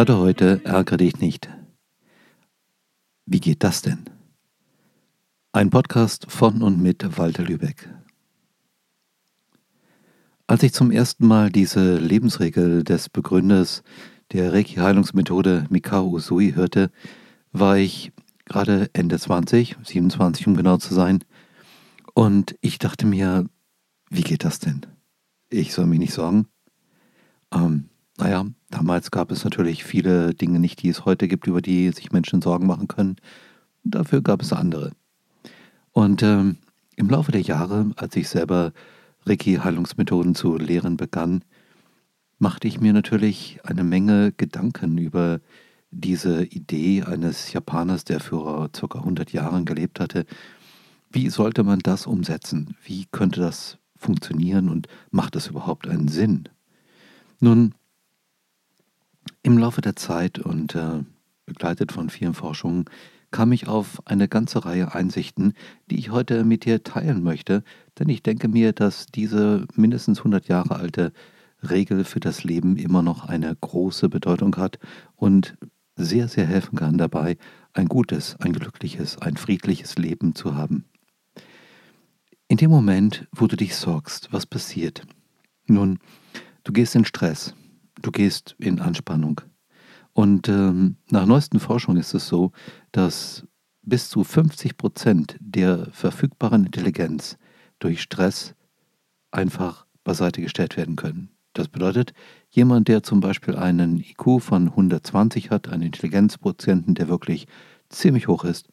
Gerade 0.00 0.16
heute 0.16 0.62
ärgere 0.64 0.96
dich 0.96 1.20
nicht. 1.20 1.50
Wie 3.26 3.38
geht 3.38 3.62
das 3.62 3.82
denn? 3.82 4.06
Ein 5.52 5.68
Podcast 5.68 6.24
von 6.32 6.62
und 6.62 6.80
mit 6.80 7.18
Walter 7.18 7.42
Lübeck. 7.42 7.86
Als 10.46 10.62
ich 10.62 10.72
zum 10.72 10.90
ersten 10.90 11.26
Mal 11.26 11.50
diese 11.50 11.98
Lebensregel 11.98 12.82
des 12.82 13.10
Begründers 13.10 13.82
der 14.32 14.54
Reiki-Heilungsmethode 14.54 15.66
Mikao 15.68 16.08
Usui 16.08 16.54
hörte, 16.54 16.90
war 17.52 17.76
ich 17.76 18.10
gerade 18.46 18.88
Ende 18.94 19.18
20, 19.18 19.76
27 19.84 20.46
um 20.46 20.56
genau 20.56 20.78
zu 20.78 20.94
sein, 20.94 21.22
und 22.14 22.56
ich 22.62 22.78
dachte 22.78 23.04
mir, 23.04 23.44
wie 24.08 24.22
geht 24.22 24.44
das 24.44 24.60
denn? 24.60 24.80
Ich 25.50 25.74
soll 25.74 25.84
mich 25.84 25.98
nicht 25.98 26.14
sorgen. 26.14 26.46
Ähm, 27.52 27.89
naja, 28.20 28.46
damals 28.70 29.10
gab 29.10 29.30
es 29.30 29.44
natürlich 29.44 29.84
viele 29.84 30.34
Dinge 30.34 30.60
nicht, 30.60 30.82
die 30.82 30.88
es 30.88 31.04
heute 31.04 31.26
gibt, 31.26 31.46
über 31.46 31.62
die 31.62 31.90
sich 31.90 32.12
Menschen 32.12 32.42
Sorgen 32.42 32.66
machen 32.66 32.88
können. 32.88 33.16
Dafür 33.82 34.20
gab 34.22 34.42
es 34.42 34.52
andere. 34.52 34.92
Und 35.92 36.22
ähm, 36.22 36.58
im 36.96 37.08
Laufe 37.08 37.32
der 37.32 37.40
Jahre, 37.40 37.90
als 37.96 38.14
ich 38.16 38.28
selber 38.28 38.72
Reiki-Heilungsmethoden 39.24 40.34
zu 40.34 40.56
lehren 40.56 40.96
begann, 40.96 41.42
machte 42.38 42.68
ich 42.68 42.80
mir 42.80 42.92
natürlich 42.92 43.60
eine 43.64 43.84
Menge 43.84 44.32
Gedanken 44.32 44.98
über 44.98 45.40
diese 45.90 46.44
Idee 46.44 47.02
eines 47.02 47.52
Japaners, 47.52 48.04
der 48.04 48.20
für 48.20 48.68
ca. 48.68 48.98
100 48.98 49.32
Jahren 49.32 49.64
gelebt 49.64 50.00
hatte. 50.00 50.26
Wie 51.10 51.28
sollte 51.28 51.64
man 51.64 51.80
das 51.80 52.06
umsetzen? 52.06 52.76
Wie 52.84 53.06
könnte 53.10 53.40
das 53.40 53.78
funktionieren 53.96 54.68
und 54.68 54.86
macht 55.10 55.34
das 55.34 55.48
überhaupt 55.48 55.88
einen 55.88 56.08
Sinn? 56.08 56.48
Nun, 57.40 57.74
im 59.42 59.58
Laufe 59.58 59.80
der 59.80 59.96
Zeit 59.96 60.38
und 60.38 60.74
äh, 60.74 61.04
begleitet 61.46 61.92
von 61.92 62.10
vielen 62.10 62.34
Forschungen 62.34 62.84
kam 63.30 63.52
ich 63.52 63.68
auf 63.68 64.00
eine 64.06 64.28
ganze 64.28 64.64
Reihe 64.64 64.94
Einsichten, 64.94 65.54
die 65.90 65.98
ich 65.98 66.10
heute 66.10 66.44
mit 66.44 66.64
dir 66.64 66.82
teilen 66.82 67.22
möchte, 67.22 67.62
denn 67.98 68.08
ich 68.08 68.22
denke 68.22 68.48
mir, 68.48 68.72
dass 68.72 69.06
diese 69.06 69.66
mindestens 69.74 70.18
100 70.18 70.48
Jahre 70.48 70.76
alte 70.76 71.12
Regel 71.62 72.04
für 72.04 72.20
das 72.20 72.44
Leben 72.44 72.76
immer 72.76 73.02
noch 73.02 73.28
eine 73.28 73.54
große 73.54 74.08
Bedeutung 74.08 74.56
hat 74.56 74.78
und 75.14 75.56
sehr, 75.96 76.28
sehr 76.28 76.46
helfen 76.46 76.76
kann 76.76 76.98
dabei, 76.98 77.36
ein 77.72 77.86
gutes, 77.86 78.36
ein 78.40 78.52
glückliches, 78.52 79.18
ein 79.18 79.36
friedliches 79.36 79.96
Leben 79.96 80.34
zu 80.34 80.56
haben. 80.56 80.84
In 82.48 82.56
dem 82.56 82.70
Moment, 82.70 83.28
wo 83.32 83.46
du 83.46 83.56
dich 83.56 83.76
sorgst, 83.76 84.32
was 84.32 84.46
passiert? 84.46 85.06
Nun, 85.66 85.98
du 86.64 86.72
gehst 86.72 86.96
in 86.96 87.04
Stress, 87.04 87.54
du 88.02 88.10
gehst 88.10 88.56
in 88.58 88.80
Anspannung. 88.80 89.40
Und 90.12 90.48
ähm, 90.48 90.96
nach 91.10 91.26
neuesten 91.26 91.60
Forschung 91.60 91.96
ist 91.96 92.14
es 92.14 92.26
so, 92.26 92.52
dass 92.92 93.46
bis 93.82 94.08
zu 94.08 94.24
50 94.24 94.76
Prozent 94.76 95.36
der 95.40 95.88
verfügbaren 95.92 96.66
Intelligenz 96.66 97.38
durch 97.78 98.02
Stress 98.02 98.54
einfach 99.30 99.86
beiseite 100.04 100.42
gestellt 100.42 100.76
werden 100.76 100.96
können. 100.96 101.30
Das 101.52 101.68
bedeutet, 101.68 102.12
jemand, 102.50 102.88
der 102.88 103.02
zum 103.02 103.20
Beispiel 103.20 103.56
einen 103.56 103.98
IQ 103.98 104.40
von 104.40 104.68
120 104.68 105.50
hat, 105.50 105.68
einen 105.68 105.82
Intelligenzquotienten, 105.82 106.94
der 106.94 107.08
wirklich 107.08 107.46
ziemlich 107.88 108.28
hoch 108.28 108.44
ist, 108.44 108.68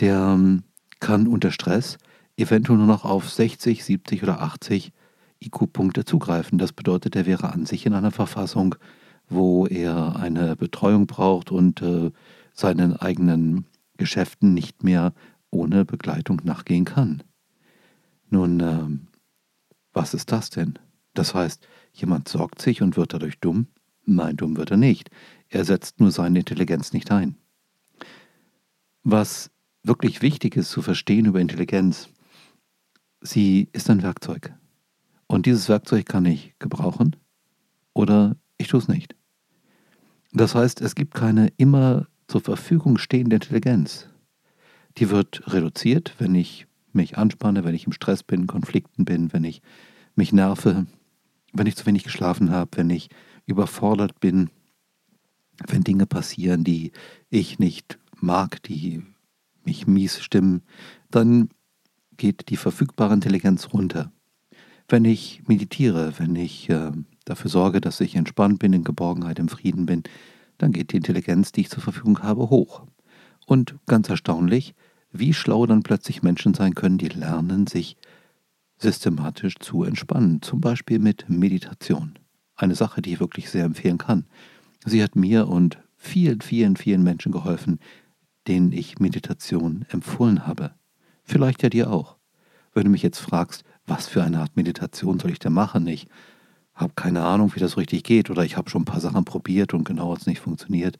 der 0.00 0.16
ähm, 0.16 0.64
kann 0.98 1.26
unter 1.26 1.52
Stress 1.52 1.98
eventuell 2.36 2.78
nur 2.78 2.86
noch 2.86 3.04
auf 3.04 3.30
60, 3.30 3.84
70 3.84 4.22
oder 4.22 4.40
80 4.40 4.92
IQ-Punkte 5.42 6.04
zugreifen. 6.04 6.58
Das 6.58 6.72
bedeutet, 6.72 7.16
er 7.16 7.26
wäre 7.26 7.52
an 7.52 7.66
sich 7.66 7.86
in 7.86 7.94
einer 7.94 8.10
Verfassung, 8.10 8.74
wo 9.28 9.66
er 9.66 10.16
eine 10.16 10.56
Betreuung 10.56 11.06
braucht 11.06 11.50
und 11.50 11.82
äh, 11.82 12.10
seinen 12.52 12.96
eigenen 12.96 13.64
Geschäften 13.96 14.54
nicht 14.54 14.82
mehr 14.82 15.14
ohne 15.50 15.84
Begleitung 15.84 16.40
nachgehen 16.44 16.84
kann. 16.84 17.22
Nun, 18.28 18.60
äh, 18.60 18.86
was 19.92 20.14
ist 20.14 20.32
das 20.32 20.50
denn? 20.50 20.78
Das 21.14 21.34
heißt, 21.34 21.66
jemand 21.92 22.28
sorgt 22.28 22.62
sich 22.62 22.82
und 22.82 22.96
wird 22.96 23.12
dadurch 23.12 23.40
dumm? 23.40 23.68
Nein, 24.04 24.36
dumm 24.36 24.56
wird 24.56 24.70
er 24.70 24.76
nicht. 24.76 25.10
Er 25.48 25.64
setzt 25.64 26.00
nur 26.00 26.10
seine 26.10 26.40
Intelligenz 26.40 26.92
nicht 26.92 27.10
ein. 27.10 27.36
Was 29.02 29.50
wirklich 29.82 30.22
wichtig 30.22 30.56
ist 30.56 30.70
zu 30.70 30.82
verstehen 30.82 31.26
über 31.26 31.40
Intelligenz, 31.40 32.08
sie 33.20 33.68
ist 33.72 33.90
ein 33.90 34.02
Werkzeug. 34.02 34.54
Und 35.30 35.46
dieses 35.46 35.68
Werkzeug 35.68 36.06
kann 36.06 36.26
ich 36.26 36.54
gebrauchen 36.58 37.14
oder 37.92 38.34
ich 38.58 38.66
tue 38.66 38.80
es 38.80 38.88
nicht. 38.88 39.14
Das 40.32 40.56
heißt, 40.56 40.80
es 40.80 40.96
gibt 40.96 41.14
keine 41.14 41.52
immer 41.56 42.08
zur 42.26 42.40
Verfügung 42.40 42.98
stehende 42.98 43.36
Intelligenz. 43.36 44.08
Die 44.98 45.08
wird 45.08 45.42
reduziert, 45.46 46.16
wenn 46.18 46.34
ich 46.34 46.66
mich 46.92 47.16
anspanne, 47.16 47.62
wenn 47.62 47.76
ich 47.76 47.86
im 47.86 47.92
Stress 47.92 48.24
bin, 48.24 48.48
Konflikten 48.48 49.04
bin, 49.04 49.32
wenn 49.32 49.44
ich 49.44 49.62
mich 50.16 50.32
nerve, 50.32 50.86
wenn 51.52 51.66
ich 51.68 51.76
zu 51.76 51.86
wenig 51.86 52.02
geschlafen 52.02 52.50
habe, 52.50 52.70
wenn 52.74 52.90
ich 52.90 53.08
überfordert 53.46 54.18
bin, 54.18 54.50
wenn 55.64 55.84
Dinge 55.84 56.06
passieren, 56.06 56.64
die 56.64 56.90
ich 57.28 57.60
nicht 57.60 58.00
mag, 58.16 58.64
die 58.64 59.04
mich 59.62 59.86
mies 59.86 60.20
stimmen, 60.24 60.62
dann 61.12 61.50
geht 62.16 62.48
die 62.48 62.56
verfügbare 62.56 63.14
Intelligenz 63.14 63.72
runter 63.72 64.10
wenn 64.90 65.04
ich 65.04 65.42
meditiere, 65.46 66.12
wenn 66.18 66.36
ich 66.36 66.68
äh, 66.68 66.90
dafür 67.24 67.50
sorge, 67.50 67.80
dass 67.80 68.00
ich 68.00 68.16
entspannt 68.16 68.58
bin, 68.58 68.72
in 68.72 68.84
Geborgenheit, 68.84 69.38
im 69.38 69.48
Frieden 69.48 69.86
bin, 69.86 70.02
dann 70.58 70.72
geht 70.72 70.92
die 70.92 70.96
Intelligenz, 70.96 71.52
die 71.52 71.62
ich 71.62 71.70
zur 71.70 71.82
Verfügung 71.82 72.22
habe, 72.22 72.50
hoch. 72.50 72.82
Und 73.46 73.76
ganz 73.86 74.08
erstaunlich, 74.08 74.74
wie 75.12 75.32
schlau 75.32 75.66
dann 75.66 75.82
plötzlich 75.82 76.22
Menschen 76.22 76.54
sein 76.54 76.74
können, 76.74 76.98
die 76.98 77.08
lernen, 77.08 77.66
sich 77.66 77.96
systematisch 78.78 79.56
zu 79.58 79.84
entspannen, 79.84 80.42
zum 80.42 80.60
Beispiel 80.60 80.98
mit 80.98 81.28
Meditation. 81.28 82.18
Eine 82.56 82.74
Sache, 82.74 83.02
die 83.02 83.14
ich 83.14 83.20
wirklich 83.20 83.50
sehr 83.50 83.64
empfehlen 83.64 83.98
kann. 83.98 84.26
Sie 84.84 85.02
hat 85.02 85.16
mir 85.16 85.48
und 85.48 85.78
vielen, 85.96 86.40
vielen, 86.40 86.76
vielen 86.76 87.02
Menschen 87.02 87.32
geholfen, 87.32 87.78
denen 88.48 88.72
ich 88.72 88.98
Meditation 88.98 89.84
empfohlen 89.90 90.46
habe. 90.46 90.72
Vielleicht 91.24 91.62
ja 91.62 91.68
dir 91.68 91.90
auch. 91.90 92.16
Wenn 92.72 92.84
du 92.84 92.90
mich 92.90 93.02
jetzt 93.02 93.18
fragst, 93.18 93.64
was 93.90 94.06
für 94.06 94.22
eine 94.22 94.38
Art 94.38 94.56
Meditation 94.56 95.18
soll 95.18 95.32
ich 95.32 95.40
denn 95.40 95.52
machen? 95.52 95.86
Ich 95.88 96.06
habe 96.74 96.92
keine 96.94 97.22
Ahnung, 97.24 97.54
wie 97.54 97.60
das 97.60 97.76
richtig 97.76 98.04
geht 98.04 98.30
oder 98.30 98.44
ich 98.44 98.56
habe 98.56 98.70
schon 98.70 98.82
ein 98.82 98.86
paar 98.86 99.00
Sachen 99.00 99.24
probiert 99.24 99.74
und 99.74 99.84
genau 99.84 100.12
hat 100.12 100.20
es 100.20 100.26
nicht 100.26 100.40
funktioniert. 100.40 100.96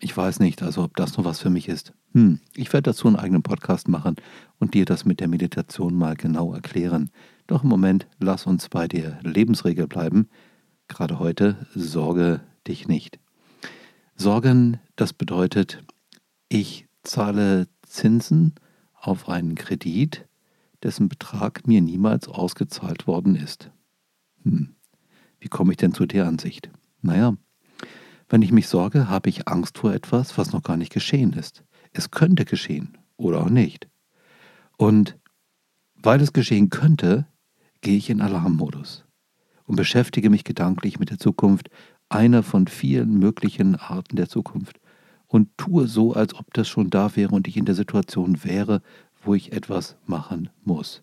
Ich 0.00 0.16
weiß 0.16 0.40
nicht, 0.40 0.62
also 0.62 0.84
ob 0.84 0.96
das 0.96 1.16
noch 1.16 1.24
was 1.24 1.40
für 1.40 1.50
mich 1.50 1.68
ist. 1.68 1.92
Hm, 2.14 2.40
ich 2.54 2.72
werde 2.72 2.90
dazu 2.90 3.08
einen 3.08 3.16
eigenen 3.16 3.42
Podcast 3.42 3.88
machen 3.88 4.16
und 4.58 4.74
dir 4.74 4.86
das 4.86 5.04
mit 5.04 5.20
der 5.20 5.28
Meditation 5.28 5.94
mal 5.94 6.14
genau 6.14 6.54
erklären. 6.54 7.10
Doch 7.46 7.62
im 7.62 7.68
Moment 7.68 8.06
lass 8.18 8.46
uns 8.46 8.68
bei 8.68 8.88
der 8.88 9.20
Lebensregel 9.22 9.86
bleiben. 9.86 10.28
Gerade 10.88 11.18
heute 11.18 11.66
sorge 11.74 12.40
dich 12.66 12.88
nicht. 12.88 13.18
Sorgen, 14.14 14.80
das 14.96 15.12
bedeutet, 15.12 15.84
ich 16.48 16.86
zahle 17.02 17.68
Zinsen 17.82 18.54
auf 18.94 19.28
einen 19.28 19.54
Kredit, 19.56 20.27
dessen 20.82 21.08
Betrag 21.08 21.66
mir 21.66 21.80
niemals 21.80 22.28
ausgezahlt 22.28 23.06
worden 23.06 23.34
ist. 23.34 23.70
Hm, 24.44 24.74
wie 25.40 25.48
komme 25.48 25.72
ich 25.72 25.76
denn 25.76 25.92
zu 25.92 26.06
der 26.06 26.26
Ansicht? 26.26 26.70
Naja, 27.02 27.36
wenn 28.28 28.42
ich 28.42 28.52
mich 28.52 28.68
sorge, 28.68 29.08
habe 29.08 29.28
ich 29.28 29.48
Angst 29.48 29.78
vor 29.78 29.92
etwas, 29.92 30.36
was 30.36 30.52
noch 30.52 30.62
gar 30.62 30.76
nicht 30.76 30.92
geschehen 30.92 31.32
ist. 31.32 31.64
Es 31.92 32.10
könnte 32.10 32.44
geschehen 32.44 32.98
oder 33.16 33.42
auch 33.42 33.50
nicht. 33.50 33.88
Und 34.76 35.18
weil 35.94 36.20
es 36.20 36.32
geschehen 36.32 36.70
könnte, 36.70 37.26
gehe 37.80 37.96
ich 37.96 38.10
in 38.10 38.20
Alarmmodus 38.20 39.04
und 39.64 39.76
beschäftige 39.76 40.30
mich 40.30 40.44
gedanklich 40.44 40.98
mit 40.98 41.10
der 41.10 41.18
Zukunft, 41.18 41.70
einer 42.08 42.42
von 42.42 42.66
vielen 42.66 43.18
möglichen 43.18 43.76
Arten 43.76 44.16
der 44.16 44.28
Zukunft, 44.28 44.80
und 45.28 45.50
tue 45.58 45.86
so, 45.86 46.14
als 46.14 46.34
ob 46.34 46.52
das 46.54 46.68
schon 46.68 46.88
da 46.88 47.14
wäre 47.14 47.34
und 47.34 47.46
ich 47.46 47.56
in 47.58 47.66
der 47.66 47.74
Situation 47.74 48.42
wäre, 48.44 48.80
wo 49.22 49.34
ich 49.34 49.52
etwas 49.52 49.96
machen 50.06 50.50
muss. 50.64 51.02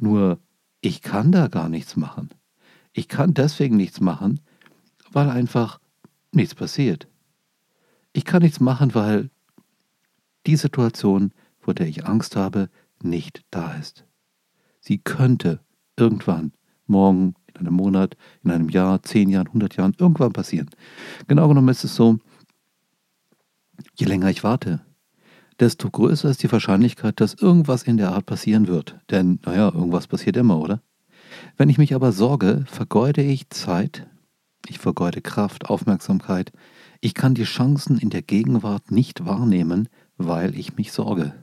Nur, 0.00 0.38
ich 0.80 1.02
kann 1.02 1.32
da 1.32 1.48
gar 1.48 1.68
nichts 1.68 1.96
machen. 1.96 2.30
Ich 2.92 3.08
kann 3.08 3.34
deswegen 3.34 3.76
nichts 3.76 4.00
machen, 4.00 4.40
weil 5.10 5.30
einfach 5.30 5.80
nichts 6.32 6.54
passiert. 6.54 7.08
Ich 8.12 8.24
kann 8.24 8.42
nichts 8.42 8.60
machen, 8.60 8.94
weil 8.94 9.30
die 10.46 10.56
Situation, 10.56 11.32
vor 11.60 11.74
der 11.74 11.86
ich 11.86 12.06
Angst 12.06 12.36
habe, 12.36 12.68
nicht 13.02 13.44
da 13.50 13.74
ist. 13.74 14.04
Sie 14.80 14.98
könnte 14.98 15.60
irgendwann, 15.96 16.52
morgen, 16.86 17.34
in 17.54 17.66
einem 17.66 17.74
Monat, 17.74 18.16
in 18.42 18.50
einem 18.50 18.68
Jahr, 18.68 19.02
zehn 19.02 19.28
Jahren, 19.28 19.52
hundert 19.52 19.76
Jahren, 19.76 19.94
irgendwann 19.98 20.32
passieren. 20.32 20.70
Genau 21.28 21.48
genommen 21.48 21.68
ist 21.68 21.84
es 21.84 21.94
so, 21.94 22.18
je 23.94 24.06
länger 24.06 24.30
ich 24.30 24.42
warte, 24.42 24.80
desto 25.60 25.90
größer 25.90 26.28
ist 26.30 26.42
die 26.42 26.50
Wahrscheinlichkeit, 26.52 27.20
dass 27.20 27.34
irgendwas 27.34 27.82
in 27.82 27.96
der 27.96 28.12
Art 28.12 28.26
passieren 28.26 28.68
wird. 28.68 28.98
Denn, 29.10 29.38
naja, 29.44 29.66
irgendwas 29.72 30.06
passiert 30.06 30.36
immer, 30.36 30.58
oder? 30.58 30.80
Wenn 31.56 31.68
ich 31.68 31.78
mich 31.78 31.94
aber 31.94 32.12
sorge, 32.12 32.64
vergeude 32.66 33.22
ich 33.22 33.50
Zeit, 33.50 34.06
ich 34.68 34.78
vergeude 34.78 35.20
Kraft, 35.20 35.70
Aufmerksamkeit, 35.70 36.52
ich 37.00 37.14
kann 37.14 37.34
die 37.34 37.44
Chancen 37.44 37.98
in 37.98 38.10
der 38.10 38.22
Gegenwart 38.22 38.90
nicht 38.90 39.26
wahrnehmen, 39.26 39.88
weil 40.16 40.56
ich 40.56 40.76
mich 40.76 40.92
sorge. 40.92 41.34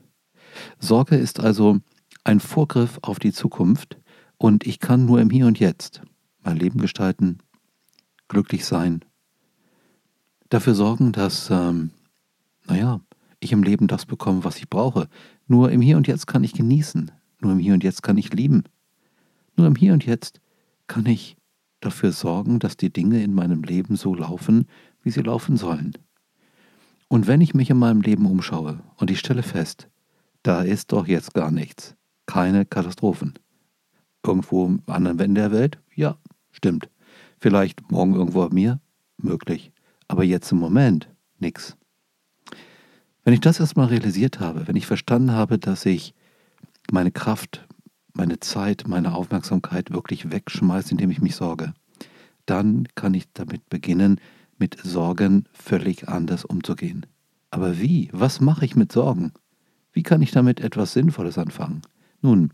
Sorge 0.80 1.16
ist 1.16 1.40
also 1.40 1.80
ein 2.24 2.40
Vorgriff 2.40 3.00
auf 3.02 3.20
die 3.20 3.34
Zukunft 3.34 3.98
und 4.38 4.66
ich 4.66 4.80
kann 4.80 5.06
nur 5.06 5.20
im 5.20 5.30
Hier 5.30 5.48
und 5.48 5.60
Jetzt 5.60 6.02
mein 6.44 6.58
Leben 6.58 6.80
gestalten, 6.80 7.40
glücklich 8.28 8.66
sein, 8.66 9.04
dafür 10.50 10.74
sorgen, 10.74 11.12
dass, 11.12 11.50
ähm, 11.50 11.92
naja, 12.68 13.02
ich 13.39 13.51
im 13.51 13.63
Leben 13.63 13.88
das 13.88 14.06
bekomme, 14.06 14.44
was 14.44 14.57
ich 14.57 14.69
brauche. 14.69 15.07
Nur 15.47 15.71
im 15.71 15.81
Hier 15.81 15.97
und 15.97 16.07
Jetzt 16.07 16.27
kann 16.27 16.44
ich 16.44 16.53
genießen, 16.53 17.12
nur 17.39 17.51
im 17.51 17.59
Hier 17.59 17.74
und 17.74 17.83
Jetzt 17.83 18.03
kann 18.03 18.18
ich 18.18 18.33
lieben, 18.33 18.63
nur 19.56 19.68
im 19.68 19.75
Hier 19.75 19.94
und 19.94 20.06
Jetzt 20.06 20.41
kann 20.88 21.06
ich 21.06 21.38
dafür 21.80 22.12
sorgen, 22.12 22.59
dass 22.59 22.77
die 22.77 22.91
Dinge 22.91 23.24
in 23.24 23.33
meinem 23.33 23.63
Leben 23.63 23.95
so 23.95 24.13
laufen, 24.13 24.68
wie 25.03 25.12
sie 25.12 25.21
laufen 25.21 25.57
sollen. 25.57 25.94
Und 27.07 27.27
wenn 27.27 27.41
ich 27.41 27.53
mich 27.53 27.69
in 27.69 27.77
meinem 27.77 28.01
Leben 28.01 28.25
umschaue 28.25 28.81
und 28.97 29.09
ich 29.09 29.19
stelle 29.19 29.44
fest, 29.44 29.88
da 30.44 30.62
ist 30.62 30.91
doch 30.91 31.07
jetzt 31.07 31.33
gar 31.33 31.51
nichts, 31.51 31.95
keine 32.25 32.65
Katastrophen. 32.65 33.33
Irgendwo 34.25 34.65
am 34.65 34.83
anderen 34.86 35.19
Ende 35.19 35.41
der 35.41 35.51
Welt? 35.51 35.80
Ja, 35.95 36.18
stimmt. 36.51 36.89
Vielleicht 37.39 37.89
morgen 37.89 38.15
irgendwo 38.15 38.47
bei 38.47 38.53
mir? 38.53 38.81
Möglich. 39.18 39.71
Aber 40.07 40.24
jetzt 40.24 40.51
im 40.51 40.59
Moment 40.59 41.09
nichts. 41.39 41.77
Wenn 43.30 43.36
ich 43.36 43.42
das 43.42 43.60
erstmal 43.60 43.90
realisiert 43.90 44.40
habe, 44.40 44.68
wenn 44.68 44.76
ich 44.76 44.88
verstanden 44.88 45.34
habe, 45.34 45.60
dass 45.60 45.86
ich 45.86 46.16
meine 46.92 47.12
Kraft, 47.12 47.68
meine 48.12 48.40
Zeit, 48.40 48.86
meine 48.88 49.14
Aufmerksamkeit 49.14 49.92
wirklich 49.92 50.31
wegschmeiße, 50.31 50.90
indem 50.90 51.12
ich 51.12 51.22
mich 51.22 51.36
sorge, 51.36 51.76
dann 52.48 52.88
kann 52.96 53.14
ich 53.14 53.31
damit 53.31 53.70
beginnen, 53.70 54.20
mit 54.58 54.80
Sorgen 54.81 55.46
völlig 55.54 56.10
anders 56.10 56.44
umzugehen. 56.44 57.06
Aber 57.52 57.80
wie? 57.80 58.10
Was 58.14 58.42
mache 58.42 58.66
ich 58.66 58.76
mit 58.76 58.92
Sorgen? 58.92 59.32
Wie 59.94 60.02
kann 60.02 60.24
ich 60.24 60.32
damit 60.32 60.60
etwas 60.60 60.94
Sinnvolles 60.94 61.38
anfangen? 61.38 61.84
Nun, 62.24 62.50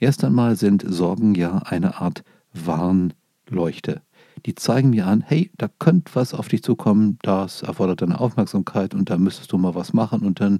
erst 0.00 0.24
einmal 0.24 0.56
sind 0.56 0.82
Sorgen 0.88 1.34
ja 1.34 1.58
eine 1.58 2.00
Art 2.00 2.24
Warnleuchte. 2.54 4.00
Die 4.44 4.54
zeigen 4.54 4.90
mir 4.90 5.06
an, 5.06 5.22
hey, 5.22 5.50
da 5.56 5.68
könnte 5.78 6.14
was 6.14 6.34
auf 6.34 6.48
dich 6.48 6.62
zukommen, 6.62 7.18
das 7.22 7.62
erfordert 7.62 8.02
deine 8.02 8.20
Aufmerksamkeit 8.20 8.94
und 8.94 9.08
da 9.08 9.16
müsstest 9.16 9.52
du 9.52 9.58
mal 9.58 9.74
was 9.74 9.92
machen 9.92 10.20
und 10.20 10.40
dann 10.40 10.58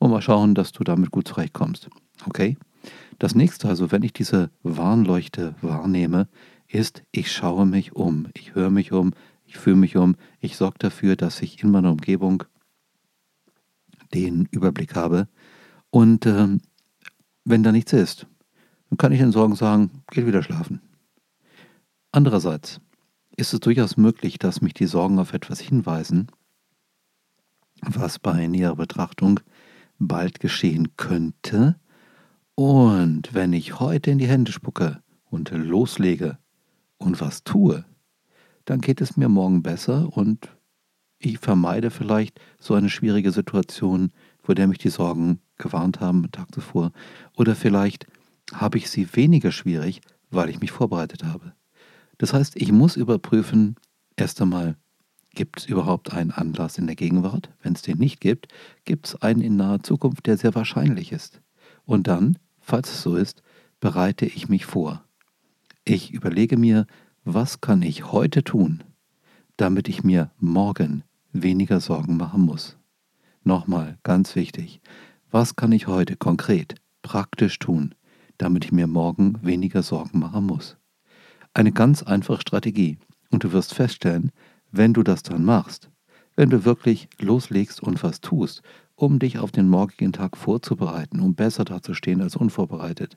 mal 0.00 0.22
schauen, 0.22 0.54
dass 0.54 0.72
du 0.72 0.84
damit 0.84 1.10
gut 1.10 1.28
zurechtkommst. 1.28 1.88
Okay? 2.26 2.56
Das 3.18 3.34
nächste 3.34 3.68
also, 3.68 3.90
wenn 3.90 4.02
ich 4.02 4.12
diese 4.12 4.50
Warnleuchte 4.62 5.54
wahrnehme, 5.62 6.28
ist, 6.68 7.02
ich 7.12 7.32
schaue 7.32 7.66
mich 7.66 7.96
um, 7.96 8.28
ich 8.34 8.54
höre 8.54 8.70
mich 8.70 8.92
um, 8.92 9.12
ich 9.46 9.56
fühle 9.56 9.76
mich 9.76 9.96
um, 9.96 10.16
ich 10.40 10.56
sorge 10.56 10.78
dafür, 10.78 11.16
dass 11.16 11.40
ich 11.40 11.62
in 11.62 11.70
meiner 11.70 11.92
Umgebung 11.92 12.44
den 14.12 14.48
Überblick 14.50 14.94
habe. 14.94 15.28
Und 15.90 16.26
ähm, 16.26 16.60
wenn 17.44 17.62
da 17.62 17.72
nichts 17.72 17.92
ist, 17.92 18.26
dann 18.90 18.98
kann 18.98 19.12
ich 19.12 19.20
den 19.20 19.32
Sorgen 19.32 19.54
sagen, 19.54 20.02
geht 20.10 20.26
wieder 20.26 20.42
schlafen. 20.42 20.80
Andererseits 22.12 22.80
ist 23.36 23.52
es 23.52 23.60
durchaus 23.60 23.96
möglich, 23.96 24.38
dass 24.38 24.60
mich 24.60 24.74
die 24.74 24.86
Sorgen 24.86 25.18
auf 25.18 25.32
etwas 25.32 25.60
hinweisen, 25.60 26.28
was 27.82 28.18
bei 28.18 28.46
näherer 28.46 28.76
Betrachtung 28.76 29.40
bald 29.98 30.40
geschehen 30.40 30.96
könnte. 30.96 31.78
Und 32.54 33.34
wenn 33.34 33.52
ich 33.52 33.80
heute 33.80 34.10
in 34.10 34.18
die 34.18 34.28
Hände 34.28 34.52
spucke 34.52 35.02
und 35.26 35.50
loslege 35.50 36.38
und 36.96 37.20
was 37.20 37.44
tue, 37.44 37.84
dann 38.64 38.80
geht 38.80 39.00
es 39.00 39.16
mir 39.16 39.28
morgen 39.28 39.62
besser 39.62 40.16
und 40.16 40.50
ich 41.18 41.38
vermeide 41.38 41.90
vielleicht 41.90 42.40
so 42.58 42.74
eine 42.74 42.90
schwierige 42.90 43.32
Situation, 43.32 44.12
vor 44.42 44.54
der 44.54 44.66
mich 44.66 44.78
die 44.78 44.90
Sorgen 44.90 45.40
gewarnt 45.56 46.00
haben 46.00 46.24
am 46.24 46.30
Tag 46.30 46.54
zuvor. 46.54 46.92
Oder 47.36 47.54
vielleicht 47.54 48.06
habe 48.52 48.78
ich 48.78 48.90
sie 48.90 49.14
weniger 49.14 49.50
schwierig, 49.50 50.00
weil 50.30 50.50
ich 50.50 50.60
mich 50.60 50.72
vorbereitet 50.72 51.24
habe. 51.24 51.55
Das 52.18 52.32
heißt, 52.32 52.56
ich 52.56 52.72
muss 52.72 52.96
überprüfen, 52.96 53.76
erst 54.16 54.40
einmal, 54.40 54.76
gibt 55.34 55.60
es 55.60 55.66
überhaupt 55.66 56.12
einen 56.12 56.30
Anlass 56.30 56.78
in 56.78 56.86
der 56.86 56.96
Gegenwart? 56.96 57.50
Wenn 57.62 57.74
es 57.74 57.82
den 57.82 57.98
nicht 57.98 58.20
gibt, 58.20 58.48
gibt 58.84 59.06
es 59.06 59.22
einen 59.22 59.42
in 59.42 59.56
naher 59.56 59.82
Zukunft, 59.82 60.26
der 60.26 60.38
sehr 60.38 60.54
wahrscheinlich 60.54 61.12
ist. 61.12 61.40
Und 61.84 62.06
dann, 62.08 62.38
falls 62.58 62.90
es 62.90 63.02
so 63.02 63.16
ist, 63.16 63.42
bereite 63.80 64.26
ich 64.26 64.48
mich 64.48 64.64
vor. 64.64 65.04
Ich 65.84 66.12
überlege 66.12 66.56
mir, 66.56 66.86
was 67.24 67.60
kann 67.60 67.82
ich 67.82 68.10
heute 68.12 68.42
tun, 68.42 68.82
damit 69.56 69.88
ich 69.88 70.02
mir 70.02 70.30
morgen 70.38 71.04
weniger 71.32 71.80
Sorgen 71.80 72.16
machen 72.16 72.42
muss. 72.42 72.78
Nochmal, 73.44 73.98
ganz 74.02 74.34
wichtig, 74.34 74.80
was 75.30 75.54
kann 75.54 75.70
ich 75.70 75.86
heute 75.86 76.16
konkret, 76.16 76.76
praktisch 77.02 77.58
tun, 77.58 77.94
damit 78.38 78.64
ich 78.64 78.72
mir 78.72 78.86
morgen 78.86 79.38
weniger 79.42 79.82
Sorgen 79.82 80.18
machen 80.18 80.46
muss? 80.46 80.76
Eine 81.56 81.72
ganz 81.72 82.02
einfache 82.02 82.42
Strategie. 82.42 82.98
Und 83.30 83.42
du 83.42 83.52
wirst 83.52 83.72
feststellen, 83.72 84.30
wenn 84.72 84.92
du 84.92 85.02
das 85.02 85.22
dann 85.22 85.42
machst, 85.42 85.88
wenn 86.34 86.50
du 86.50 86.66
wirklich 86.66 87.08
loslegst 87.18 87.82
und 87.82 88.02
was 88.02 88.20
tust, 88.20 88.60
um 88.94 89.18
dich 89.18 89.38
auf 89.38 89.52
den 89.52 89.66
morgigen 89.66 90.12
Tag 90.12 90.36
vorzubereiten, 90.36 91.20
um 91.20 91.34
besser 91.34 91.64
dazustehen 91.64 92.20
als 92.20 92.36
unvorbereitet, 92.36 93.16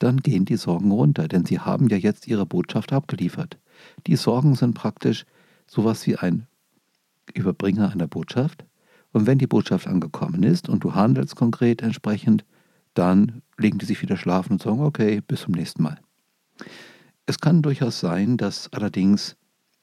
dann 0.00 0.18
gehen 0.18 0.44
die 0.44 0.58
Sorgen 0.58 0.90
runter, 0.90 1.28
denn 1.28 1.46
sie 1.46 1.60
haben 1.60 1.88
ja 1.88 1.96
jetzt 1.96 2.28
ihre 2.28 2.44
Botschaft 2.44 2.92
abgeliefert. 2.92 3.56
Die 4.06 4.16
Sorgen 4.16 4.54
sind 4.54 4.74
praktisch 4.74 5.24
sowas 5.66 6.06
wie 6.06 6.16
ein 6.16 6.46
Überbringer 7.32 7.90
einer 7.90 8.06
Botschaft. 8.06 8.66
Und 9.12 9.26
wenn 9.26 9.38
die 9.38 9.46
Botschaft 9.46 9.86
angekommen 9.86 10.42
ist 10.42 10.68
und 10.68 10.84
du 10.84 10.94
handelst 10.94 11.36
konkret 11.36 11.80
entsprechend, 11.80 12.44
dann 12.92 13.40
legen 13.56 13.78
die 13.78 13.86
sich 13.86 14.02
wieder 14.02 14.18
schlafen 14.18 14.52
und 14.52 14.62
sagen, 14.62 14.80
okay, 14.80 15.22
bis 15.26 15.40
zum 15.40 15.54
nächsten 15.54 15.82
Mal. 15.82 15.98
Es 17.28 17.40
kann 17.40 17.60
durchaus 17.60 18.00
sein, 18.00 18.38
dass 18.38 18.72
allerdings 18.72 19.36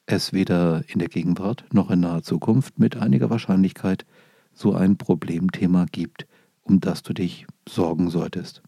es 0.07 0.33
weder 0.33 0.83
in 0.87 0.97
der 0.97 1.09
Gegenwart 1.09 1.63
noch 1.71 1.91
in 1.91 1.99
naher 1.99 2.23
Zukunft 2.23 2.79
mit 2.79 2.95
einiger 2.95 3.29
Wahrscheinlichkeit 3.29 4.03
so 4.51 4.73
ein 4.73 4.97
Problemthema 4.97 5.85
gibt, 5.91 6.25
um 6.63 6.79
das 6.79 7.03
du 7.03 7.13
dich 7.13 7.45
sorgen 7.69 8.09
solltest. 8.09 8.63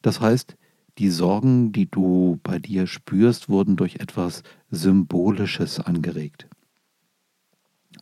Das 0.00 0.18
heißt, 0.18 0.56
die 0.96 1.10
Sorgen, 1.10 1.72
die 1.72 1.90
du 1.90 2.40
bei 2.42 2.58
dir 2.58 2.86
spürst, 2.86 3.50
wurden 3.50 3.76
durch 3.76 3.96
etwas 3.96 4.44
Symbolisches 4.70 5.78
angeregt. 5.78 6.48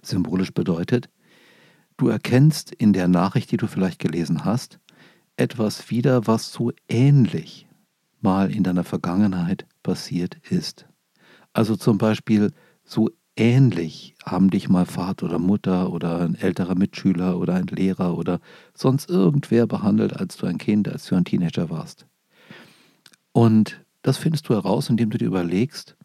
Symbolisch 0.02 0.52
bedeutet, 0.52 1.11
du 1.96 2.06
erkennst 2.06 2.70
in 2.70 2.92
der 2.92 3.08
Nachricht, 3.08 3.50
die 3.50 3.56
du 3.56 3.66
vielleicht 3.66 3.99
gelesen 3.99 4.44
hast, 4.44 4.78
etwas 5.37 5.90
wieder, 5.90 6.28
was 6.28 6.52
so 6.52 6.70
ähnlich 6.88 7.66
mal 8.20 8.52
in 8.52 8.62
deiner 8.62 8.84
Vergangenheit 8.84 9.66
passiert 9.88 10.37
ist. 10.50 10.87
Also 11.54 11.75
zum 11.75 11.97
Beispiel 11.97 12.52
so 12.85 13.09
ähnlich 13.37 14.14
haben 14.23 14.50
dich 14.50 14.68
mal 14.68 14.85
Vater 14.85 15.25
oder 15.25 15.38
Mutter 15.38 15.90
oder 15.90 16.21
ein 16.21 16.35
älterer 16.35 16.75
Mitschüler 16.75 17.38
oder 17.38 17.54
ein 17.54 17.68
Lehrer 17.68 18.18
oder 18.18 18.38
sonst 18.75 19.09
irgendwer 19.09 19.66
behandelt, 19.66 20.12
als 20.12 20.37
du 20.37 20.45
ein 20.45 20.59
Kind, 20.59 20.88
als 20.88 21.07
du 21.07 21.14
ein 21.14 21.25
Teenager 21.25 21.71
warst. 21.71 22.07
Und 23.33 23.83
das 24.02 24.18
findest 24.18 24.47
du 24.50 24.54
heraus, 24.54 24.90
indem 24.90 25.09
du 25.09 25.16
dir 25.16 25.28
überlegst, 25.28 25.97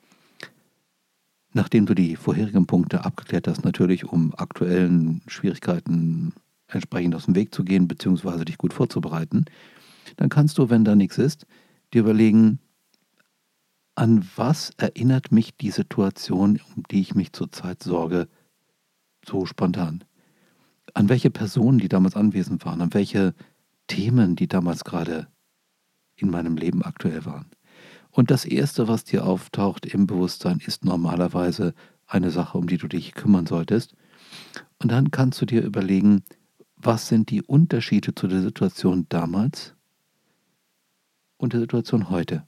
nachdem 1.52 1.86
du 1.86 1.94
die 1.94 2.16
vorherigen 2.16 2.68
Punkte 2.68 3.04
abgeklärt 3.04 3.50
hast, 3.50 3.66
natürlich 3.66 4.06
um 4.06 4.34
aktuellen 4.34 5.22
Schwierigkeiten 5.28 6.32
entsprechend 6.68 7.16
aus 7.16 7.26
dem 7.26 7.36
Weg 7.36 7.54
zu 7.54 7.66
gehen, 7.66 7.90
beziehungsweise 7.90 8.46
dich 8.46 8.58
gut 8.58 8.72
vorzubereiten, 8.72 9.44
dann 10.16 10.30
kannst 10.30 10.58
du, 10.58 10.70
wenn 10.70 10.86
da 10.86 10.96
nichts 10.96 11.18
ist, 11.18 11.46
dir 11.94 12.00
überlegen, 12.00 12.60
an 13.96 14.28
was 14.36 14.72
erinnert 14.78 15.32
mich 15.32 15.56
die 15.56 15.72
Situation, 15.72 16.60
um 16.76 16.84
die 16.90 17.02
ich 17.02 17.16
mich 17.16 17.34
zurzeit 17.34 17.84
sorge, 17.84 18.28
so 19.26 19.46
spontan? 19.46 20.04
An 20.94 21.10
welche 21.10 21.30
Personen, 21.30 21.80
die 21.80 21.90
damals 21.90 22.16
anwesend 22.16 22.66
waren, 22.66 22.82
an 22.82 22.94
welche 22.94 23.34
Themen, 23.88 24.36
die 24.36 24.48
damals 24.48 24.84
gerade 24.84 25.28
in 26.16 26.30
meinem 26.30 26.58
Leben 26.58 26.84
aktuell 26.84 27.26
waren. 27.26 27.50
Und 28.12 28.30
das 28.30 28.46
Erste, 28.46 28.88
was 28.88 29.04
dir 29.04 29.26
auftaucht 29.26 29.86
im 29.86 30.06
Bewusstsein, 30.06 30.62
ist 30.64 30.86
normalerweise 30.86 31.74
eine 32.06 32.30
Sache, 32.30 32.58
um 32.58 32.68
die 32.68 32.78
du 32.78 32.88
dich 32.88 33.14
kümmern 33.14 33.48
solltest. 33.48 33.96
Und 34.80 34.92
dann 34.92 35.12
kannst 35.12 35.42
du 35.42 35.46
dir 35.46 35.64
überlegen, 35.64 36.24
was 36.76 37.08
sind 37.08 37.32
die 37.32 37.42
Unterschiede 37.42 38.14
zu 38.14 38.28
der 38.28 38.42
Situation 38.42 39.08
damals 39.10 39.74
und 41.38 41.54
der 41.54 41.62
Situation 41.62 42.10
heute. 42.10 42.46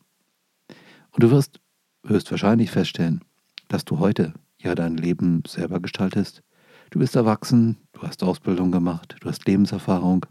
Und 1.16 1.24
du 1.24 1.32
wirst 1.32 1.60
höchstwahrscheinlich 2.06 2.72
feststellen, 2.72 3.24
dass 3.68 3.84
du 3.84 4.00
heute 4.00 4.34
ja 4.62 4.76
dein 4.76 4.96
Leben 4.96 5.42
selber 5.48 5.80
gestaltest. 5.80 6.44
Du 6.92 7.00
bist 7.00 7.16
erwachsen, 7.16 7.78
du 7.94 8.04
hast 8.04 8.22
Ausbildung 8.22 8.72
gemacht, 8.72 9.16
du 9.22 9.30
hast 9.30 9.46
Lebenserfahrung, 9.46 10.26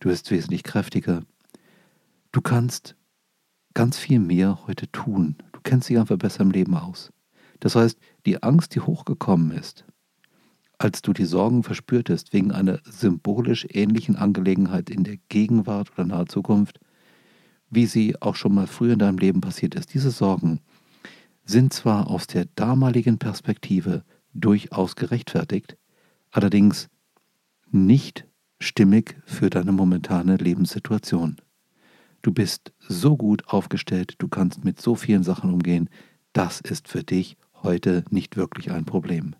du 0.00 0.10
bist 0.10 0.30
wesentlich 0.30 0.62
kräftiger, 0.62 1.22
Du 2.34 2.40
kannst 2.40 2.96
ganz 3.74 3.96
viel 3.96 4.18
mehr 4.18 4.66
heute 4.66 4.90
tun. 4.90 5.36
Du 5.52 5.60
kennst 5.62 5.88
dich 5.88 6.00
einfach 6.00 6.16
besser 6.16 6.40
im 6.40 6.50
Leben 6.50 6.74
aus. 6.74 7.12
Das 7.60 7.76
heißt, 7.76 7.96
die 8.26 8.42
Angst, 8.42 8.74
die 8.74 8.80
hochgekommen 8.80 9.52
ist, 9.52 9.84
als 10.76 11.00
du 11.00 11.12
die 11.12 11.26
Sorgen 11.26 11.62
verspürtest 11.62 12.32
wegen 12.32 12.50
einer 12.50 12.80
symbolisch 12.82 13.68
ähnlichen 13.70 14.16
Angelegenheit 14.16 14.90
in 14.90 15.04
der 15.04 15.18
Gegenwart 15.28 15.92
oder 15.92 16.06
naher 16.06 16.26
Zukunft, 16.26 16.80
wie 17.74 17.86
sie 17.86 18.20
auch 18.20 18.36
schon 18.36 18.54
mal 18.54 18.66
früher 18.66 18.94
in 18.94 18.98
deinem 18.98 19.18
Leben 19.18 19.40
passiert 19.40 19.74
ist, 19.74 19.94
diese 19.94 20.10
Sorgen 20.10 20.60
sind 21.44 21.72
zwar 21.72 22.08
aus 22.08 22.26
der 22.26 22.46
damaligen 22.54 23.18
Perspektive 23.18 24.04
durchaus 24.32 24.96
gerechtfertigt, 24.96 25.76
allerdings 26.30 26.88
nicht 27.70 28.26
stimmig 28.60 29.16
für 29.26 29.50
deine 29.50 29.72
momentane 29.72 30.36
Lebenssituation. 30.36 31.36
Du 32.22 32.32
bist 32.32 32.72
so 32.80 33.16
gut 33.16 33.46
aufgestellt, 33.48 34.14
du 34.18 34.28
kannst 34.28 34.64
mit 34.64 34.80
so 34.80 34.94
vielen 34.94 35.22
Sachen 35.22 35.52
umgehen, 35.52 35.90
das 36.32 36.60
ist 36.60 36.88
für 36.88 37.02
dich 37.02 37.36
heute 37.62 38.04
nicht 38.10 38.36
wirklich 38.36 38.70
ein 38.70 38.84
Problem. 38.84 39.36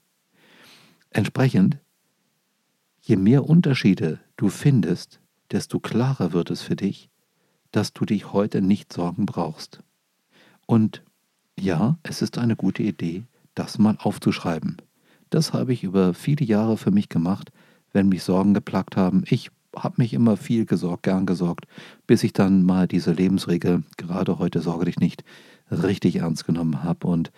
Entsprechend, 1.10 1.78
je 3.00 3.16
mehr 3.16 3.48
Unterschiede 3.48 4.20
du 4.36 4.48
findest, 4.48 5.20
desto 5.50 5.80
klarer 5.80 6.32
wird 6.32 6.50
es 6.50 6.62
für 6.62 6.76
dich, 6.76 7.10
dass 7.74 7.92
du 7.92 8.04
dich 8.04 8.32
heute 8.32 8.62
nicht 8.62 8.92
sorgen 8.92 9.26
brauchst. 9.26 9.80
Und 10.66 11.02
ja, 11.58 11.98
es 12.04 12.22
ist 12.22 12.38
eine 12.38 12.54
gute 12.54 12.84
Idee, 12.84 13.24
das 13.54 13.78
mal 13.78 13.96
aufzuschreiben. 13.98 14.76
Das 15.30 15.52
habe 15.52 15.72
ich 15.72 15.82
über 15.82 16.14
viele 16.14 16.46
Jahre 16.46 16.76
für 16.76 16.92
mich 16.92 17.08
gemacht, 17.08 17.50
wenn 17.92 18.08
mich 18.08 18.22
Sorgen 18.22 18.54
geplagt 18.54 18.96
haben. 18.96 19.24
Ich 19.26 19.50
habe 19.76 19.96
mich 19.98 20.14
immer 20.14 20.36
viel 20.36 20.66
gesorgt, 20.66 21.02
gern 21.02 21.26
gesorgt, 21.26 21.66
bis 22.06 22.22
ich 22.22 22.32
dann 22.32 22.62
mal 22.62 22.86
diese 22.86 23.12
Lebensregel, 23.12 23.82
gerade 23.96 24.38
heute 24.38 24.60
sorge 24.60 24.84
dich 24.84 24.98
nicht, 24.98 25.24
richtig 25.70 26.16
ernst 26.16 26.46
genommen 26.46 26.84
habe 26.84 27.08
und 27.08 27.32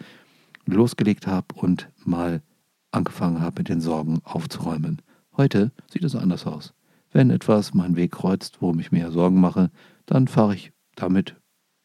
losgelegt 0.67 1.27
habe 1.27 1.47
und 1.55 1.89
mal 2.05 2.43
angefangen 2.91 3.41
habe, 3.41 3.61
mit 3.61 3.71
den 3.71 3.81
Sorgen 3.81 4.21
aufzuräumen. 4.25 5.01
Heute 5.37 5.73
sieht 5.91 6.05
es 6.05 6.15
anders 6.15 6.47
aus. 6.47 6.75
Wenn 7.11 7.31
etwas 7.31 7.73
meinen 7.73 7.97
Weg 7.97 8.13
kreuzt, 8.13 8.59
worum 8.61 8.81
ich 8.81 8.93
mir 8.93 9.11
Sorgen 9.11 9.41
mache, 9.41 9.71
dann 10.07 10.29
fahre 10.29 10.55
ich 10.55 10.73
damit 10.95 11.37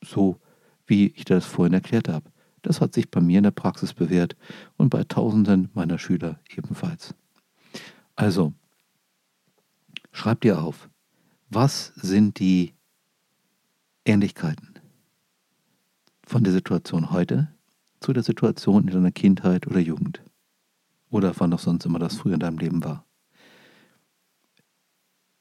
so, 0.03 0.39
wie 0.85 1.07
ich 1.07 1.25
das 1.25 1.45
vorhin 1.45 1.73
erklärt 1.73 2.07
habe. 2.07 2.31
Das 2.61 2.79
hat 2.79 2.93
sich 2.93 3.09
bei 3.09 3.21
mir 3.21 3.39
in 3.39 3.43
der 3.43 3.51
Praxis 3.51 3.93
bewährt 3.93 4.35
und 4.77 4.89
bei 4.89 5.03
Tausenden 5.03 5.69
meiner 5.73 5.97
Schüler 5.97 6.39
ebenfalls. 6.55 7.15
Also, 8.15 8.53
schreib 10.11 10.41
dir 10.41 10.61
auf, 10.61 10.89
was 11.49 11.87
sind 11.95 12.39
die 12.39 12.73
Ähnlichkeiten 14.05 14.79
von 16.23 16.43
der 16.43 16.53
Situation 16.53 17.11
heute 17.11 17.53
zu 17.99 18.13
der 18.13 18.23
Situation 18.23 18.87
in 18.87 18.93
deiner 18.93 19.11
Kindheit 19.11 19.67
oder 19.67 19.79
Jugend 19.79 20.23
oder 21.09 21.33
wann 21.37 21.53
auch 21.53 21.59
sonst 21.59 21.85
immer 21.85 21.99
das 21.99 22.15
früher 22.17 22.35
in 22.35 22.39
deinem 22.39 22.57
Leben 22.57 22.83
war. 22.83 23.05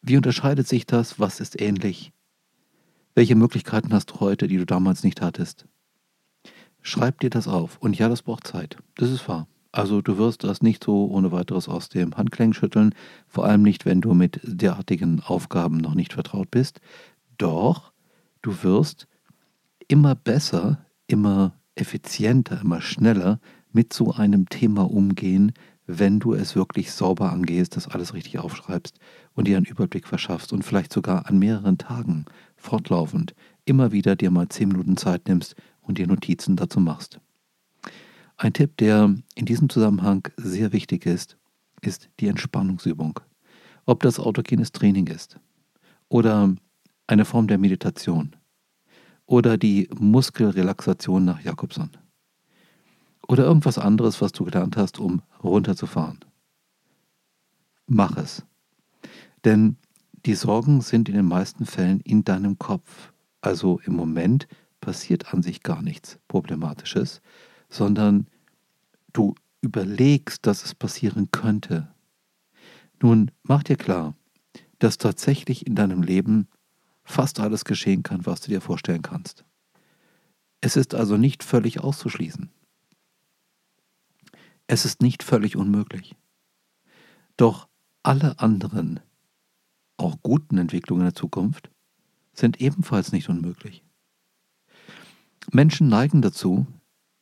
Wie 0.02 0.16
unterscheidet 0.16 0.66
sich 0.66 0.86
das? 0.86 1.20
Was 1.20 1.40
ist 1.40 1.60
ähnlich? 1.60 2.12
Welche 3.14 3.34
Möglichkeiten 3.34 3.92
hast 3.92 4.10
du 4.12 4.20
heute, 4.20 4.46
die 4.46 4.56
du 4.56 4.66
damals 4.66 5.02
nicht 5.02 5.20
hattest? 5.20 5.66
Schreib 6.80 7.20
dir 7.20 7.30
das 7.30 7.48
auf. 7.48 7.78
Und 7.78 7.98
ja, 7.98 8.08
das 8.08 8.22
braucht 8.22 8.46
Zeit. 8.46 8.76
Das 8.96 9.10
ist 9.10 9.28
wahr. 9.28 9.48
Also 9.72 10.00
du 10.00 10.16
wirst 10.18 10.44
das 10.44 10.62
nicht 10.62 10.82
so 10.84 11.06
ohne 11.06 11.30
weiteres 11.32 11.68
aus 11.68 11.88
dem 11.88 12.16
Handgelenk 12.16 12.56
schütteln, 12.56 12.94
vor 13.28 13.44
allem 13.44 13.62
nicht, 13.62 13.84
wenn 13.84 14.00
du 14.00 14.14
mit 14.14 14.40
derartigen 14.42 15.20
Aufgaben 15.20 15.78
noch 15.78 15.94
nicht 15.94 16.12
vertraut 16.12 16.50
bist. 16.50 16.80
Doch 17.38 17.92
du 18.42 18.62
wirst 18.62 19.06
immer 19.86 20.14
besser, 20.14 20.84
immer 21.06 21.54
effizienter, 21.76 22.60
immer 22.60 22.80
schneller 22.80 23.40
mit 23.72 23.92
so 23.92 24.12
einem 24.12 24.48
Thema 24.48 24.90
umgehen, 24.90 25.52
wenn 25.86 26.20
du 26.20 26.34
es 26.34 26.54
wirklich 26.54 26.92
sauber 26.92 27.32
angehst, 27.32 27.76
das 27.76 27.88
alles 27.88 28.14
richtig 28.14 28.38
aufschreibst 28.38 28.98
und 29.34 29.48
dir 29.48 29.56
einen 29.56 29.66
Überblick 29.66 30.06
verschaffst 30.06 30.52
und 30.52 30.64
vielleicht 30.64 30.92
sogar 30.92 31.26
an 31.26 31.38
mehreren 31.38 31.78
Tagen 31.78 32.26
fortlaufend 32.60 33.34
immer 33.64 33.92
wieder 33.92 34.16
dir 34.16 34.30
mal 34.30 34.48
zehn 34.48 34.68
Minuten 34.68 34.96
Zeit 34.96 35.28
nimmst 35.28 35.54
und 35.80 35.98
dir 35.98 36.06
Notizen 36.06 36.56
dazu 36.56 36.80
machst. 36.80 37.20
Ein 38.36 38.52
Tipp, 38.52 38.76
der 38.78 39.14
in 39.34 39.46
diesem 39.46 39.68
Zusammenhang 39.68 40.28
sehr 40.36 40.72
wichtig 40.72 41.06
ist, 41.06 41.36
ist 41.82 42.08
die 42.20 42.28
Entspannungsübung. 42.28 43.20
Ob 43.86 44.02
das 44.02 44.18
autogenes 44.18 44.72
Training 44.72 45.06
ist 45.08 45.38
oder 46.08 46.54
eine 47.06 47.24
Form 47.24 47.48
der 47.48 47.58
Meditation 47.58 48.36
oder 49.26 49.58
die 49.58 49.88
Muskelrelaxation 49.98 51.24
nach 51.24 51.40
Jakobson 51.40 51.90
oder 53.28 53.44
irgendwas 53.44 53.78
anderes, 53.78 54.20
was 54.20 54.32
du 54.32 54.44
gelernt 54.44 54.76
hast, 54.76 54.98
um 54.98 55.22
runterzufahren. 55.42 56.20
Mach 57.86 58.16
es. 58.16 58.44
Denn 59.44 59.76
die 60.26 60.34
Sorgen 60.34 60.80
sind 60.80 61.08
in 61.08 61.14
den 61.14 61.26
meisten 61.26 61.66
Fällen 61.66 62.00
in 62.00 62.24
deinem 62.24 62.58
Kopf. 62.58 63.12
Also 63.40 63.80
im 63.84 63.94
Moment 63.94 64.46
passiert 64.80 65.32
an 65.32 65.42
sich 65.42 65.62
gar 65.62 65.82
nichts 65.82 66.18
Problematisches, 66.28 67.22
sondern 67.68 68.26
du 69.12 69.34
überlegst, 69.62 70.46
dass 70.46 70.64
es 70.64 70.74
passieren 70.74 71.30
könnte. 71.30 71.88
Nun 73.02 73.30
mach 73.42 73.62
dir 73.62 73.76
klar, 73.76 74.14
dass 74.78 74.98
tatsächlich 74.98 75.66
in 75.66 75.74
deinem 75.74 76.02
Leben 76.02 76.48
fast 77.04 77.40
alles 77.40 77.64
geschehen 77.64 78.02
kann, 78.02 78.26
was 78.26 78.40
du 78.40 78.50
dir 78.50 78.60
vorstellen 78.60 79.02
kannst. 79.02 79.44
Es 80.60 80.76
ist 80.76 80.94
also 80.94 81.16
nicht 81.16 81.42
völlig 81.42 81.80
auszuschließen. 81.80 82.50
Es 84.66 84.84
ist 84.84 85.02
nicht 85.02 85.22
völlig 85.22 85.56
unmöglich. 85.56 86.14
Doch 87.36 87.68
alle 88.02 88.38
anderen, 88.38 89.00
auch 90.00 90.22
guten 90.22 90.58
Entwicklungen 90.58 91.02
in 91.02 91.06
der 91.08 91.14
Zukunft, 91.14 91.70
sind 92.32 92.60
ebenfalls 92.60 93.12
nicht 93.12 93.28
unmöglich. 93.28 93.84
Menschen 95.52 95.88
neigen 95.88 96.22
dazu, 96.22 96.66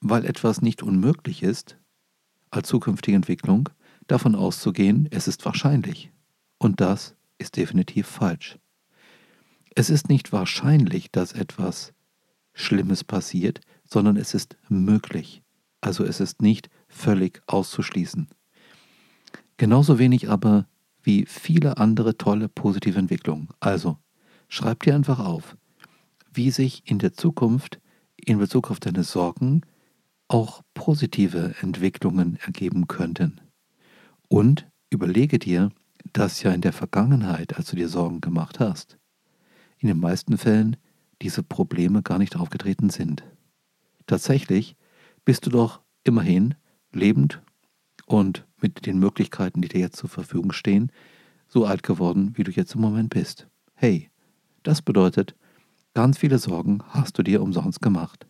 weil 0.01 0.25
etwas 0.25 0.63
nicht 0.63 0.83
unmöglich 0.83 1.43
ist, 1.43 1.79
als 2.51 2.69
zukünftige 2.69 3.17
Entwicklung, 3.17 3.69
davon 4.07 4.35
auszugehen, 4.35 5.09
es 5.11 5.29
ist 5.29 5.45
wahrscheinlich. 5.45 6.11
Und 6.59 6.81
das 6.81 7.15
ist 7.39 7.57
definitiv 7.57 8.07
falsch. 8.07 8.59
Es 9.75 9.91
ist 9.91 10.09
nicht 10.09 10.33
wahrscheinlich, 10.33 11.11
dass 11.11 11.33
etwas 11.33 11.93
Schlimmes 12.53 13.05
passiert, 13.05 13.61
sondern 13.85 14.17
es 14.17 14.35
ist 14.35 14.57
möglich. 14.69 15.43
Also 15.81 16.05
es 16.05 16.21
ist 16.21 16.43
nicht 16.43 16.69
völlig 16.89 17.43
auszuschließen. 17.47 18.29
Genauso 19.57 19.99
wenig 19.99 20.29
aber 20.29 20.67
wie 21.09 21.25
viele 21.25 21.79
andere 21.79 22.19
tolle 22.19 22.51
positive 22.51 22.99
Entwicklungen. 22.99 23.49
Also, 23.61 23.97
schreib 24.49 24.83
dir 24.83 24.95
einfach 24.95 25.19
auf, 25.19 25.57
wie 26.35 26.51
sich 26.51 26.83
in 26.85 26.99
der 26.99 27.15
Zukunft 27.15 27.81
in 28.17 28.37
Bezug 28.37 28.71
auf 28.71 28.79
deine 28.79 29.05
Sorgen 29.05 29.63
auch 30.29 30.61
positive 30.75 31.55
Entwicklungen 31.63 32.39
ergeben 32.45 32.89
könnten. 32.89 33.41
Und 34.29 34.69
überlege 34.91 35.39
dir, 35.39 35.71
dass 36.13 36.43
ja 36.43 36.53
in 36.53 36.61
der 36.61 36.75
Vergangenheit, 36.75 37.57
als 37.57 37.71
du 37.71 37.77
dir 37.77 37.89
Sorgen 37.89 38.21
gemacht 38.21 38.61
hast, 38.61 38.99
in 39.79 39.89
den 39.89 39.99
meisten 39.99 40.37
Fällen 40.37 40.77
diese 41.23 41.43
Probleme 41.43 42.03
gar 42.03 42.19
nicht 42.19 42.37
aufgetreten 42.37 42.91
sind. 42.91 43.25
Tatsächlich 44.07 44.77
bist 45.25 45.47
du 45.47 45.51
doch 45.51 45.81
immerhin 46.05 46.55
lebend 46.93 47.41
und 48.05 48.47
mit 48.61 48.87
den 48.87 48.99
Möglichkeiten, 48.99 49.63
die 49.63 49.69
dir 49.69 49.81
jetzt 49.81 49.97
zur 49.97 50.09
Verfügung 50.09 50.53
stehen, 50.53 50.91
so 51.49 51.65
alt 51.65 51.83
geworden, 51.83 52.33
wie 52.37 52.45
du 52.45 52.51
jetzt 52.51 52.75
im 52.75 52.81
Moment 52.81 53.11
bist. 53.11 53.49
Hey, 53.75 54.11
das 54.63 54.83
bedeutet, 54.83 55.35
ganz 55.95 56.19
viele 56.19 56.39
Sorgen 56.39 56.83
hast 56.89 57.19
du 57.19 57.23
dir 57.23 57.43
umsonst 57.43 57.81
gemacht. 57.81 58.27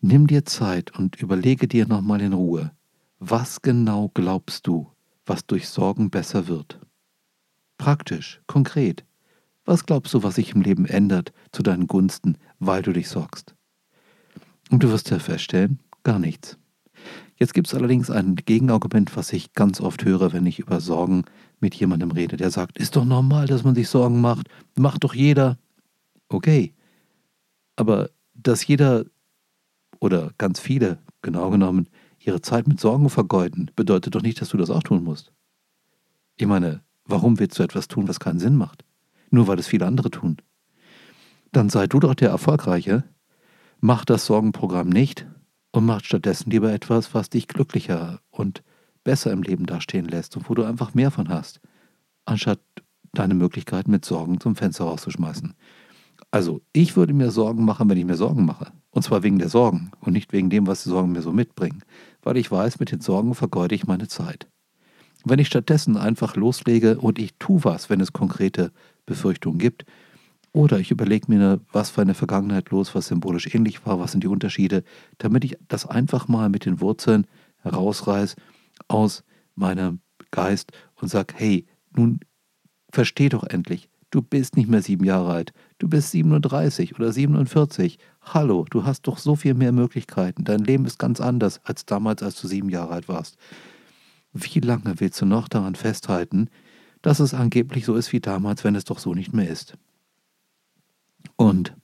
Nimm 0.00 0.26
dir 0.26 0.44
Zeit 0.44 0.96
und 0.98 1.20
überlege 1.20 1.68
dir 1.68 1.86
nochmal 1.86 2.20
in 2.20 2.32
Ruhe, 2.32 2.72
was 3.18 3.62
genau 3.62 4.10
glaubst 4.12 4.66
du, 4.66 4.90
was 5.24 5.46
durch 5.46 5.68
Sorgen 5.68 6.10
besser 6.10 6.48
wird? 6.48 6.80
Praktisch, 7.78 8.40
konkret. 8.46 9.04
Was 9.64 9.84
glaubst 9.84 10.14
du, 10.14 10.22
was 10.22 10.36
sich 10.36 10.54
im 10.54 10.62
Leben 10.62 10.86
ändert 10.86 11.32
zu 11.50 11.62
deinen 11.62 11.86
Gunsten, 11.86 12.38
weil 12.58 12.82
du 12.82 12.92
dich 12.92 13.08
sorgst? 13.08 13.54
Und 14.70 14.82
du 14.82 14.90
wirst 14.90 15.10
ja 15.10 15.18
feststellen, 15.18 15.80
gar 16.04 16.18
nichts. 16.18 16.58
Jetzt 17.38 17.52
gibt 17.52 17.66
es 17.66 17.74
allerdings 17.74 18.10
ein 18.10 18.34
Gegenargument, 18.36 19.14
was 19.16 19.32
ich 19.32 19.52
ganz 19.52 19.80
oft 19.80 20.04
höre, 20.04 20.32
wenn 20.32 20.46
ich 20.46 20.58
über 20.58 20.80
Sorgen 20.80 21.24
mit 21.60 21.74
jemandem 21.74 22.10
rede, 22.10 22.36
der 22.36 22.50
sagt, 22.50 22.78
ist 22.78 22.96
doch 22.96 23.04
normal, 23.04 23.46
dass 23.46 23.62
man 23.62 23.74
sich 23.74 23.88
Sorgen 23.88 24.20
macht, 24.20 24.48
macht 24.74 25.04
doch 25.04 25.14
jeder. 25.14 25.58
Okay, 26.28 26.72
aber 27.76 28.10
dass 28.34 28.66
jeder 28.66 29.04
oder 30.00 30.32
ganz 30.38 30.60
viele, 30.60 30.98
genau 31.22 31.50
genommen, 31.50 31.88
ihre 32.18 32.40
Zeit 32.40 32.66
mit 32.66 32.80
Sorgen 32.80 33.08
vergeuden, 33.10 33.70
bedeutet 33.76 34.14
doch 34.14 34.22
nicht, 34.22 34.40
dass 34.40 34.48
du 34.48 34.56
das 34.56 34.70
auch 34.70 34.82
tun 34.82 35.04
musst. 35.04 35.32
Ich 36.36 36.46
meine, 36.46 36.82
warum 37.04 37.38
willst 37.38 37.58
du 37.58 37.62
etwas 37.62 37.86
tun, 37.88 38.08
was 38.08 38.20
keinen 38.20 38.40
Sinn 38.40 38.56
macht? 38.56 38.84
Nur 39.30 39.46
weil 39.46 39.58
es 39.58 39.66
viele 39.66 39.86
andere 39.86 40.10
tun. 40.10 40.38
Dann 41.52 41.68
sei 41.68 41.86
du 41.86 42.00
doch 42.00 42.14
der 42.14 42.30
Erfolgreiche, 42.30 43.04
mach 43.80 44.04
das 44.04 44.26
Sorgenprogramm 44.26 44.88
nicht 44.88 45.26
und 45.76 45.84
macht 45.84 46.06
stattdessen 46.06 46.50
lieber 46.50 46.72
etwas, 46.72 47.12
was 47.14 47.28
dich 47.28 47.48
glücklicher 47.48 48.20
und 48.30 48.62
besser 49.04 49.30
im 49.30 49.42
Leben 49.42 49.66
dastehen 49.66 50.06
lässt 50.06 50.36
und 50.36 50.48
wo 50.48 50.54
du 50.54 50.64
einfach 50.64 50.94
mehr 50.94 51.10
von 51.10 51.28
hast, 51.28 51.60
anstatt 52.24 52.60
deine 53.12 53.34
Möglichkeiten 53.34 53.90
mit 53.90 54.04
Sorgen 54.04 54.40
zum 54.40 54.56
Fenster 54.56 54.84
rauszuschmeißen. 54.84 55.54
Also, 56.30 56.60
ich 56.72 56.96
würde 56.96 57.12
mir 57.12 57.30
Sorgen 57.30 57.64
machen, 57.64 57.88
wenn 57.88 57.98
ich 57.98 58.04
mir 58.04 58.16
Sorgen 58.16 58.44
mache. 58.46 58.72
Und 58.90 59.02
zwar 59.02 59.22
wegen 59.22 59.38
der 59.38 59.50
Sorgen 59.50 59.90
und 60.00 60.14
nicht 60.14 60.32
wegen 60.32 60.50
dem, 60.50 60.66
was 60.66 60.82
die 60.82 60.88
Sorgen 60.88 61.12
mir 61.12 61.22
so 61.22 61.32
mitbringen. 61.32 61.82
Weil 62.22 62.38
ich 62.38 62.50
weiß, 62.50 62.80
mit 62.80 62.90
den 62.90 63.00
Sorgen 63.00 63.34
vergeude 63.34 63.74
ich 63.74 63.86
meine 63.86 64.08
Zeit. 64.08 64.48
Wenn 65.24 65.38
ich 65.38 65.46
stattdessen 65.46 65.96
einfach 65.96 66.36
loslege 66.36 66.98
und 66.98 67.18
ich 67.18 67.34
tue 67.38 67.64
was, 67.64 67.90
wenn 67.90 68.00
es 68.00 68.12
konkrete 68.12 68.72
Befürchtungen 69.04 69.58
gibt, 69.58 69.84
oder 70.56 70.80
ich 70.80 70.90
überlege 70.90 71.26
mir, 71.30 71.60
was 71.70 71.90
für 71.90 72.00
eine 72.00 72.14
Vergangenheit 72.14 72.70
los, 72.70 72.94
was 72.94 73.08
symbolisch 73.08 73.54
ähnlich 73.54 73.84
war, 73.84 74.00
was 74.00 74.12
sind 74.12 74.24
die 74.24 74.28
Unterschiede, 74.28 74.84
damit 75.18 75.44
ich 75.44 75.58
das 75.68 75.84
einfach 75.84 76.28
mal 76.28 76.48
mit 76.48 76.64
den 76.64 76.80
Wurzeln 76.80 77.26
herausreiße 77.58 78.36
aus 78.88 79.22
meinem 79.54 80.00
Geist 80.30 80.72
und 80.94 81.08
sage, 81.08 81.34
hey, 81.36 81.66
nun 81.94 82.20
versteh 82.90 83.28
doch 83.28 83.44
endlich, 83.44 83.90
du 84.10 84.22
bist 84.22 84.56
nicht 84.56 84.70
mehr 84.70 84.80
sieben 84.80 85.04
Jahre 85.04 85.30
alt, 85.30 85.52
du 85.76 85.88
bist 85.88 86.12
37 86.12 86.94
oder 86.94 87.12
47. 87.12 87.98
Hallo, 88.22 88.64
du 88.70 88.84
hast 88.84 89.02
doch 89.02 89.18
so 89.18 89.36
viel 89.36 89.52
mehr 89.52 89.72
Möglichkeiten. 89.72 90.44
Dein 90.44 90.60
Leben 90.60 90.86
ist 90.86 90.98
ganz 90.98 91.20
anders 91.20 91.60
als 91.64 91.84
damals, 91.84 92.22
als 92.22 92.40
du 92.40 92.48
sieben 92.48 92.70
Jahre 92.70 92.94
alt 92.94 93.08
warst. 93.08 93.36
Wie 94.32 94.60
lange 94.60 95.00
willst 95.00 95.20
du 95.20 95.26
noch 95.26 95.48
daran 95.48 95.74
festhalten, 95.74 96.48
dass 97.02 97.20
es 97.20 97.34
angeblich 97.34 97.84
so 97.84 97.94
ist 97.94 98.14
wie 98.14 98.20
damals, 98.20 98.64
wenn 98.64 98.74
es 98.74 98.84
doch 98.84 98.98
so 98.98 99.12
nicht 99.12 99.34
mehr 99.34 99.50
ist? 99.50 99.76
Und 101.36 101.74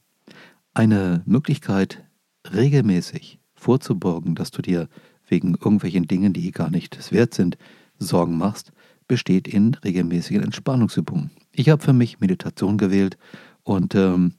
eine 0.74 1.22
Möglichkeit, 1.26 2.04
regelmäßig 2.52 3.38
vorzubeugen, 3.54 4.34
dass 4.34 4.50
du 4.50 4.62
dir 4.62 4.88
wegen 5.28 5.54
irgendwelchen 5.54 6.06
Dingen, 6.06 6.32
die 6.32 6.50
gar 6.50 6.70
nicht 6.70 7.12
wert 7.12 7.34
sind, 7.34 7.56
Sorgen 7.98 8.36
machst, 8.36 8.72
besteht 9.06 9.48
in 9.48 9.74
regelmäßigen 9.74 10.42
Entspannungsübungen. 10.42 11.30
Ich 11.52 11.68
habe 11.68 11.82
für 11.82 11.92
mich 11.92 12.20
Meditation 12.20 12.78
gewählt 12.78 13.16
und 13.62 13.94
ähm, 13.94 14.34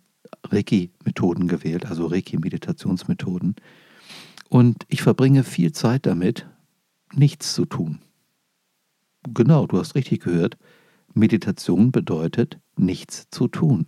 Reiki-Methoden 0.46 1.48
gewählt, 1.48 1.86
also 1.86 2.08
Reiki-Meditationsmethoden. 2.08 3.56
Und 4.50 4.84
ich 4.88 5.02
verbringe 5.02 5.44
viel 5.44 5.72
Zeit 5.72 6.06
damit, 6.06 6.48
nichts 7.14 7.54
zu 7.54 7.66
tun. 7.66 8.00
Genau, 9.34 9.68
du 9.68 9.80
hast 9.80 9.96
richtig 9.96 10.24
gehört. 10.24 10.58
Meditation 11.14 11.92
bedeutet, 11.92 12.60
nichts 12.76 13.28
zu 13.30 13.48
tun. 13.48 13.88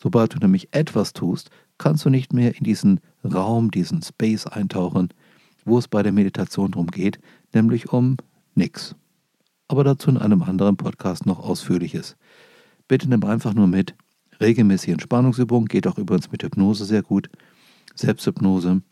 Sobald 0.00 0.34
du 0.34 0.38
nämlich 0.38 0.68
etwas 0.72 1.12
tust, 1.12 1.50
kannst 1.76 2.04
du 2.04 2.10
nicht 2.10 2.32
mehr 2.32 2.56
in 2.56 2.64
diesen 2.64 3.00
Raum, 3.24 3.70
diesen 3.70 4.02
Space 4.02 4.46
eintauchen, 4.46 5.08
wo 5.64 5.78
es 5.78 5.88
bei 5.88 6.02
der 6.02 6.12
Meditation 6.12 6.70
darum 6.70 6.88
geht, 6.88 7.18
nämlich 7.52 7.92
um 7.92 8.16
nichts. 8.54 8.94
Aber 9.68 9.84
dazu 9.84 10.10
in 10.10 10.16
einem 10.16 10.42
anderen 10.42 10.76
Podcast 10.76 11.26
noch 11.26 11.38
ausführliches. 11.40 12.16
Bitte 12.86 13.08
nimm 13.08 13.22
einfach 13.24 13.54
nur 13.54 13.66
mit. 13.66 13.94
Regelmäßige 14.40 14.90
Entspannungsübungen 14.90 15.68
geht 15.68 15.86
auch 15.86 15.98
übrigens 15.98 16.30
mit 16.30 16.42
Hypnose 16.42 16.84
sehr 16.84 17.02
gut. 17.02 17.28
Selbsthypnose. 17.94 18.82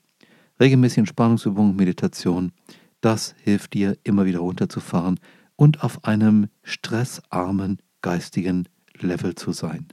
Regelmäßige 0.60 0.98
Entspannungsübungen, 0.98 1.76
Meditation. 1.76 2.52
Das 3.00 3.34
hilft 3.42 3.74
dir, 3.74 3.96
immer 4.04 4.26
wieder 4.26 4.40
runterzufahren 4.40 5.20
und 5.54 5.82
auf 5.82 6.04
einem 6.04 6.48
stressarmen 6.62 7.78
geistigen 8.02 8.68
Level 8.98 9.34
zu 9.34 9.52
sein. 9.52 9.86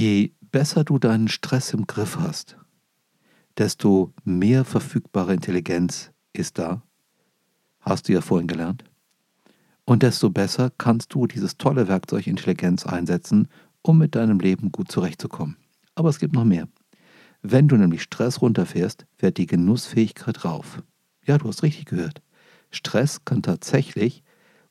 Je 0.00 0.30
besser 0.52 0.84
du 0.84 1.00
deinen 1.00 1.26
Stress 1.26 1.74
im 1.74 1.88
Griff 1.88 2.20
hast, 2.20 2.56
desto 3.56 4.12
mehr 4.22 4.64
verfügbare 4.64 5.34
Intelligenz 5.34 6.12
ist 6.32 6.60
da. 6.60 6.84
Hast 7.80 8.08
du 8.08 8.12
ja 8.12 8.20
vorhin 8.20 8.46
gelernt. 8.46 8.84
Und 9.84 10.04
desto 10.04 10.30
besser 10.30 10.70
kannst 10.78 11.14
du 11.14 11.26
dieses 11.26 11.56
tolle 11.56 11.88
Werkzeug 11.88 12.28
Intelligenz 12.28 12.86
einsetzen, 12.86 13.48
um 13.82 13.98
mit 13.98 14.14
deinem 14.14 14.38
Leben 14.38 14.70
gut 14.70 14.88
zurechtzukommen. 14.88 15.56
Aber 15.96 16.10
es 16.10 16.20
gibt 16.20 16.32
noch 16.32 16.44
mehr. 16.44 16.68
Wenn 17.42 17.66
du 17.66 17.74
nämlich 17.74 18.02
Stress 18.02 18.40
runterfährst, 18.40 19.04
fährt 19.16 19.36
die 19.36 19.46
Genussfähigkeit 19.46 20.44
rauf. 20.44 20.80
Ja, 21.26 21.38
du 21.38 21.48
hast 21.48 21.64
richtig 21.64 21.86
gehört. 21.86 22.22
Stress 22.70 23.24
kann 23.24 23.42
tatsächlich 23.42 24.22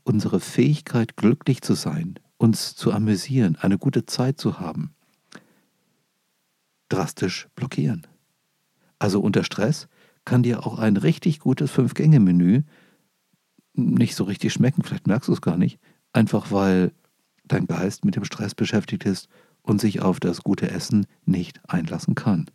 unsere 0.06 0.40
Fähigkeit, 0.40 1.18
glücklich 1.18 1.62
zu 1.62 1.74
sein, 1.74 2.18
uns 2.38 2.78
zu 2.78 2.94
amüsieren, 2.94 3.58
eine 3.58 3.78
gute 3.78 4.06
Zeit 4.06 4.40
zu 4.40 4.62
haben, 4.62 4.94
drastisch 6.90 7.48
blockieren. 7.56 8.08
Also 9.00 9.20
unter 9.22 9.44
Stress 9.44 9.88
kann 10.26 10.44
dir 10.44 10.66
auch 10.66 10.80
ein 10.80 10.98
richtig 10.98 11.40
gutes 11.40 11.72
Fünf-Gänge-Menü 11.72 12.64
nicht 13.78 14.16
so 14.16 14.24
richtig 14.24 14.54
schmecken, 14.54 14.84
vielleicht 14.84 15.08
merkst 15.08 15.30
du 15.30 15.34
es 15.34 15.42
gar 15.42 15.58
nicht, 15.58 15.80
einfach 16.12 16.52
weil 16.52 16.92
dein 17.46 17.68
Geist 17.68 18.04
mit 18.04 18.16
dem 18.16 18.26
Stress 18.26 18.56
beschäftigt 18.56 19.06
ist 19.06 19.30
und 19.62 19.80
sich 19.80 20.02
auf 20.02 20.20
das 20.20 20.42
gute 20.42 20.70
Essen 20.70 21.06
nicht 21.26 21.62
einlassen 21.70 22.16
kann. 22.16 22.50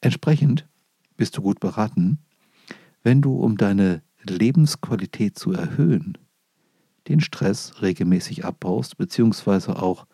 Entsprechend 0.00 0.68
bist 1.16 1.36
du 1.36 1.42
gut 1.42 1.60
beraten, 1.60 2.18
wenn 3.02 3.22
du, 3.22 3.36
um 3.36 3.56
deine 3.56 4.02
Lebensqualität 4.22 5.38
zu 5.38 5.52
erhöhen, 5.52 6.18
den 7.08 7.20
Stress 7.20 7.80
regelmäßig 7.80 8.44
abbaust, 8.44 8.98
beziehungsweise 8.98 9.80
auch 9.80 10.06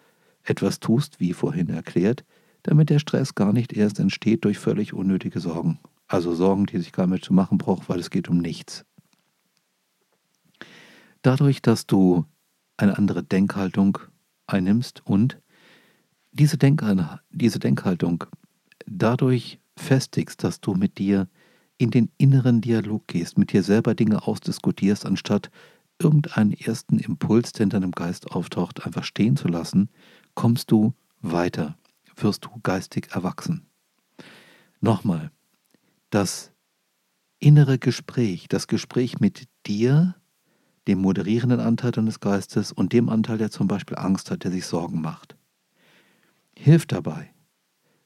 etwas 0.43 0.79
tust, 0.79 1.21
wie 1.21 1.33
vorhin 1.33 1.69
erklärt, 1.69 2.25
damit 2.65 2.91
der 2.91 2.99
Stress 2.99 3.35
gar 3.35 3.53
nicht 3.53 3.73
erst 3.73 4.01
entsteht 4.01 4.45
durch 4.45 4.59
völlig 4.59 4.93
unnötige 4.93 5.39
Sorgen. 5.39 5.79
Also 6.09 6.35
Sorgen, 6.35 6.67
die 6.67 6.79
sich 6.79 6.93
gar 6.93 7.07
nicht 7.07 7.25
zu 7.25 7.33
machen 7.33 7.59
braucht, 7.59 7.89
weil 7.89 8.01
es 8.01 8.11
geht 8.11 8.29
um 8.29 8.39
nichts. 8.39 8.85
Dadurch, 11.23 11.63
dass 11.63 11.87
du 11.87 12.25
eine 12.77 12.99
andere 12.99 13.23
Denkhaltung 13.23 13.99
einnimmst 14.47 15.07
und 15.07 15.39
diese, 16.33 16.59
Denk 16.59 16.83
diese 17.31 17.59
Denkhaltung 17.61 18.25
dadurch 18.87 19.61
festigst, 19.77 20.43
dass 20.43 20.61
du 20.61 20.75
mit 20.75 20.99
dir 20.99 21.29
in 21.79 21.91
den 21.91 22.11
inneren 22.19 22.61
Dialog 22.61 23.07
gehst, 23.07 23.39
mit 23.39 23.53
dir 23.53 23.63
selber 23.63 23.95
Dinge 23.95 24.27
ausdiskutierst, 24.27 25.07
anstatt 25.07 25.51
irgendeinen 25.99 26.53
ersten 26.53 26.99
Impuls, 26.99 27.53
der 27.53 27.65
in 27.65 27.71
deinem 27.71 27.93
Geist 27.93 28.33
auftaucht, 28.33 28.85
einfach 28.85 29.05
stehen 29.05 29.37
zu 29.37 29.49
lassen, 29.49 29.91
kommst 30.35 30.71
du 30.71 30.93
weiter 31.21 31.77
wirst 32.17 32.45
du 32.45 32.51
geistig 32.63 33.09
erwachsen. 33.13 33.67
Nochmal, 34.81 35.31
das 36.11 36.53
innere 37.39 37.79
Gespräch, 37.79 38.49
das 38.49 38.67
Gespräch 38.67 39.21
mit 39.21 39.49
dir, 39.67 40.15
dem 40.87 41.01
moderierenden 41.01 41.61
Anteil 41.61 41.93
deines 41.93 42.21
Geistes 42.21 42.73
und 42.73 42.93
dem 42.93 43.09
Anteil, 43.09 43.39
der 43.39 43.51
zum 43.51 43.69
Beispiel 43.69 43.97
Angst 43.97 44.31
hat, 44.31 44.45
der 44.45 44.51
sich 44.51 44.67
Sorgen 44.67 45.01
macht, 45.01 45.37
hilft 46.57 46.93
dabei, 46.93 47.33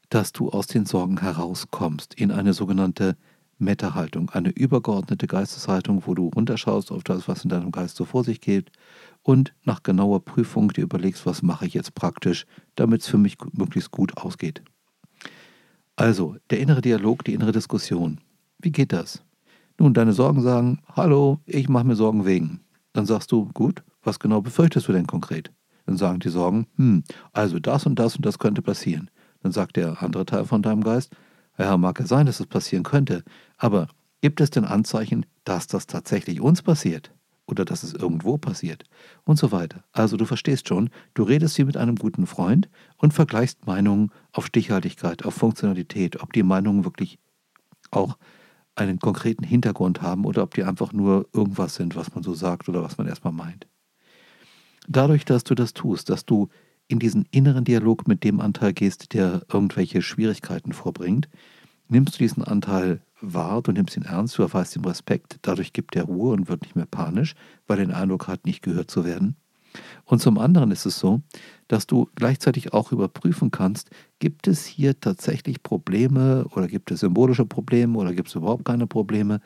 dass 0.08 0.32
du 0.32 0.50
aus 0.50 0.66
den 0.66 0.86
Sorgen 0.86 1.20
herauskommst 1.20 2.14
in 2.14 2.30
eine 2.30 2.52
sogenannte 2.52 3.16
Meta-Haltung, 3.58 4.30
eine 4.30 4.50
übergeordnete 4.50 5.26
Geisteshaltung, 5.26 6.02
wo 6.06 6.14
du 6.14 6.28
runterschaust 6.28 6.92
auf 6.92 7.04
das, 7.04 7.28
was 7.28 7.44
in 7.44 7.50
deinem 7.50 7.70
Geist 7.70 7.96
so 7.96 8.04
vor 8.04 8.24
sich 8.24 8.40
geht 8.40 8.70
und 9.22 9.54
nach 9.64 9.82
genauer 9.82 10.24
Prüfung 10.24 10.68
dir 10.68 10.82
überlegst, 10.82 11.26
was 11.26 11.42
mache 11.42 11.66
ich 11.66 11.74
jetzt 11.74 11.94
praktisch, 11.94 12.46
damit 12.76 13.02
es 13.02 13.08
für 13.08 13.18
mich 13.18 13.36
möglichst 13.52 13.90
gut 13.90 14.16
ausgeht. 14.16 14.62
Also, 15.96 16.36
der 16.50 16.60
innere 16.60 16.80
Dialog, 16.80 17.24
die 17.24 17.34
innere 17.34 17.52
Diskussion. 17.52 18.20
Wie 18.58 18.70
geht 18.70 18.92
das? 18.92 19.24
Nun, 19.78 19.94
deine 19.94 20.12
Sorgen 20.12 20.42
sagen, 20.42 20.80
hallo, 20.94 21.40
ich 21.46 21.68
mache 21.68 21.84
mir 21.84 21.96
Sorgen 21.96 22.24
wegen. 22.24 22.60
Dann 22.92 23.06
sagst 23.06 23.30
du, 23.32 23.48
gut, 23.54 23.82
was 24.02 24.18
genau 24.18 24.40
befürchtest 24.40 24.88
du 24.88 24.92
denn 24.92 25.06
konkret? 25.06 25.52
Dann 25.86 25.96
sagen 25.96 26.20
die 26.20 26.28
Sorgen, 26.28 26.66
hm, 26.76 27.02
also 27.32 27.58
das 27.58 27.86
und 27.86 27.98
das 27.98 28.16
und 28.16 28.26
das 28.26 28.38
könnte 28.38 28.62
passieren. 28.62 29.10
Dann 29.42 29.52
sagt 29.52 29.76
der 29.76 30.02
andere 30.02 30.26
Teil 30.26 30.44
von 30.44 30.62
deinem 30.62 30.82
Geist, 30.82 31.14
ja, 31.58 31.76
mag 31.76 31.98
ja 32.00 32.06
sein, 32.06 32.26
dass 32.26 32.40
es 32.40 32.46
passieren 32.46 32.84
könnte, 32.84 33.24
aber 33.56 33.88
gibt 34.20 34.40
es 34.40 34.50
denn 34.50 34.64
Anzeichen, 34.64 35.26
dass 35.44 35.66
das 35.66 35.86
tatsächlich 35.86 36.40
uns 36.40 36.62
passiert? 36.62 37.12
Oder 37.46 37.64
dass 37.64 37.82
es 37.82 37.94
irgendwo 37.94 38.36
passiert? 38.36 38.84
Und 39.24 39.38
so 39.38 39.50
weiter. 39.52 39.82
Also 39.92 40.18
du 40.18 40.26
verstehst 40.26 40.68
schon, 40.68 40.90
du 41.14 41.22
redest 41.22 41.56
hier 41.56 41.64
mit 41.64 41.78
einem 41.78 41.96
guten 41.96 42.26
Freund 42.26 42.68
und 42.98 43.14
vergleichst 43.14 43.66
Meinungen 43.66 44.10
auf 44.32 44.46
Stichhaltigkeit, 44.46 45.24
auf 45.24 45.34
Funktionalität, 45.34 46.22
ob 46.22 46.34
die 46.34 46.42
Meinungen 46.42 46.84
wirklich 46.84 47.18
auch 47.90 48.18
einen 48.74 48.98
konkreten 48.98 49.44
Hintergrund 49.44 50.02
haben 50.02 50.26
oder 50.26 50.42
ob 50.42 50.54
die 50.54 50.64
einfach 50.64 50.92
nur 50.92 51.26
irgendwas 51.32 51.74
sind, 51.74 51.96
was 51.96 52.14
man 52.14 52.22
so 52.22 52.34
sagt 52.34 52.68
oder 52.68 52.82
was 52.82 52.98
man 52.98 53.08
erstmal 53.08 53.32
meint. 53.32 53.66
Dadurch, 54.86 55.24
dass 55.24 55.42
du 55.42 55.54
das 55.54 55.72
tust, 55.72 56.10
dass 56.10 56.26
du 56.26 56.48
in 56.88 56.98
diesen 56.98 57.26
inneren 57.30 57.64
Dialog 57.64 58.08
mit 58.08 58.24
dem 58.24 58.40
Anteil 58.40 58.72
gehst, 58.72 59.12
der 59.12 59.42
irgendwelche 59.52 60.02
Schwierigkeiten 60.02 60.72
vorbringt, 60.72 61.28
nimmst 61.88 62.14
du 62.14 62.18
diesen 62.18 62.42
Anteil 62.42 63.00
wahr, 63.20 63.62
du 63.62 63.72
nimmst 63.72 63.96
ihn 63.96 64.04
ernst, 64.04 64.38
du 64.38 64.42
erweist 64.42 64.76
ihm 64.76 64.84
Respekt, 64.84 65.38
dadurch 65.42 65.72
gibt 65.72 65.96
er 65.96 66.04
Ruhe 66.04 66.32
und 66.32 66.48
wird 66.48 66.62
nicht 66.62 66.76
mehr 66.76 66.86
panisch, 66.86 67.34
weil 67.66 67.78
er 67.78 67.86
den 67.86 67.94
Eindruck 67.94 68.28
hat, 68.28 68.46
nicht 68.46 68.62
gehört 68.62 68.90
zu 68.90 69.04
werden. 69.04 69.36
Und 70.04 70.20
zum 70.20 70.38
anderen 70.38 70.70
ist 70.70 70.86
es 70.86 70.98
so, 70.98 71.20
dass 71.68 71.86
du 71.86 72.08
gleichzeitig 72.14 72.72
auch 72.72 72.90
überprüfen 72.90 73.50
kannst, 73.50 73.90
gibt 74.18 74.48
es 74.48 74.64
hier 74.64 74.98
tatsächlich 74.98 75.62
Probleme 75.62 76.46
oder 76.54 76.68
gibt 76.68 76.90
es 76.90 77.00
symbolische 77.00 77.44
Probleme 77.44 77.98
oder 77.98 78.14
gibt 78.14 78.28
es 78.28 78.34
überhaupt 78.34 78.64
keine 78.64 78.86
Probleme 78.86 79.40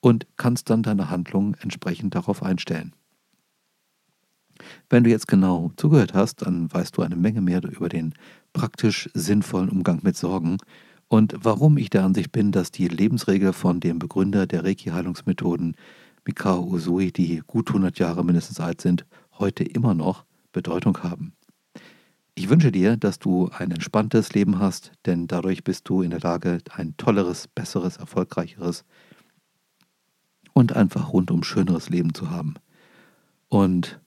und 0.00 0.26
kannst 0.36 0.70
dann 0.70 0.82
deine 0.82 1.10
Handlungen 1.10 1.54
entsprechend 1.60 2.14
darauf 2.14 2.42
einstellen. 2.42 2.92
Wenn 4.90 5.04
du 5.04 5.10
jetzt 5.10 5.28
genau 5.28 5.72
zugehört 5.76 6.14
hast, 6.14 6.42
dann 6.42 6.72
weißt 6.72 6.96
du 6.96 7.02
eine 7.02 7.16
Menge 7.16 7.40
mehr 7.40 7.62
über 7.64 7.88
den 7.88 8.14
praktisch 8.52 9.08
sinnvollen 9.14 9.68
Umgang 9.68 10.00
mit 10.02 10.16
Sorgen 10.16 10.58
und 11.08 11.34
warum 11.40 11.78
ich 11.78 11.88
der 11.88 12.04
Ansicht 12.04 12.32
bin, 12.32 12.52
dass 12.52 12.70
die 12.70 12.86
Lebensregel 12.86 13.54
von 13.54 13.80
dem 13.80 13.98
Begründer 13.98 14.46
der 14.46 14.64
Reiki-Heilungsmethoden, 14.64 15.74
Mikao 16.26 16.62
Usui, 16.62 17.10
die 17.10 17.42
gut 17.46 17.68
100 17.68 17.98
Jahre 17.98 18.24
mindestens 18.24 18.60
alt 18.60 18.82
sind, 18.82 19.06
heute 19.38 19.64
immer 19.64 19.94
noch 19.94 20.24
Bedeutung 20.52 20.98
haben. 21.02 21.32
Ich 22.34 22.50
wünsche 22.50 22.70
dir, 22.70 22.98
dass 22.98 23.18
du 23.18 23.48
ein 23.56 23.70
entspanntes 23.70 24.34
Leben 24.34 24.58
hast, 24.58 24.92
denn 25.06 25.26
dadurch 25.26 25.64
bist 25.64 25.88
du 25.88 26.02
in 26.02 26.10
der 26.10 26.20
Lage, 26.20 26.58
ein 26.70 26.94
tolleres, 26.98 27.48
besseres, 27.48 27.96
erfolgreicheres 27.96 28.84
und 30.52 30.76
einfach 30.76 31.12
rundum 31.12 31.42
schöneres 31.42 31.88
Leben 31.88 32.12
zu 32.12 32.30
haben. 32.30 32.54
Und 33.48 33.98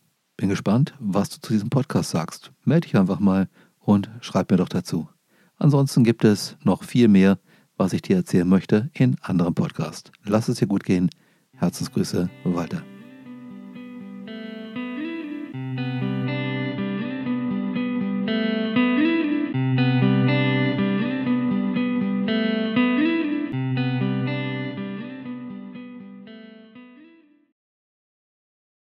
bin 0.41 0.49
gespannt, 0.49 0.95
was 0.99 1.29
du 1.29 1.39
zu 1.39 1.53
diesem 1.53 1.69
Podcast 1.69 2.09
sagst. 2.09 2.51
Melde 2.65 2.87
dich 2.87 2.97
einfach 2.97 3.19
mal 3.19 3.47
und 3.79 4.09
schreib 4.21 4.49
mir 4.49 4.57
doch 4.57 4.69
dazu. 4.69 5.07
Ansonsten 5.57 6.03
gibt 6.03 6.23
es 6.23 6.57
noch 6.63 6.83
viel 6.83 7.07
mehr, 7.07 7.37
was 7.77 7.93
ich 7.93 8.01
dir 8.01 8.15
erzählen 8.15 8.47
möchte 8.47 8.89
in 8.93 9.17
anderen 9.21 9.53
Podcasts. 9.53 10.11
Lass 10.23 10.49
es 10.49 10.57
dir 10.57 10.67
gut 10.67 10.83
gehen. 10.83 11.09
Herzensgrüße, 11.53 12.27
Walter. 12.43 12.81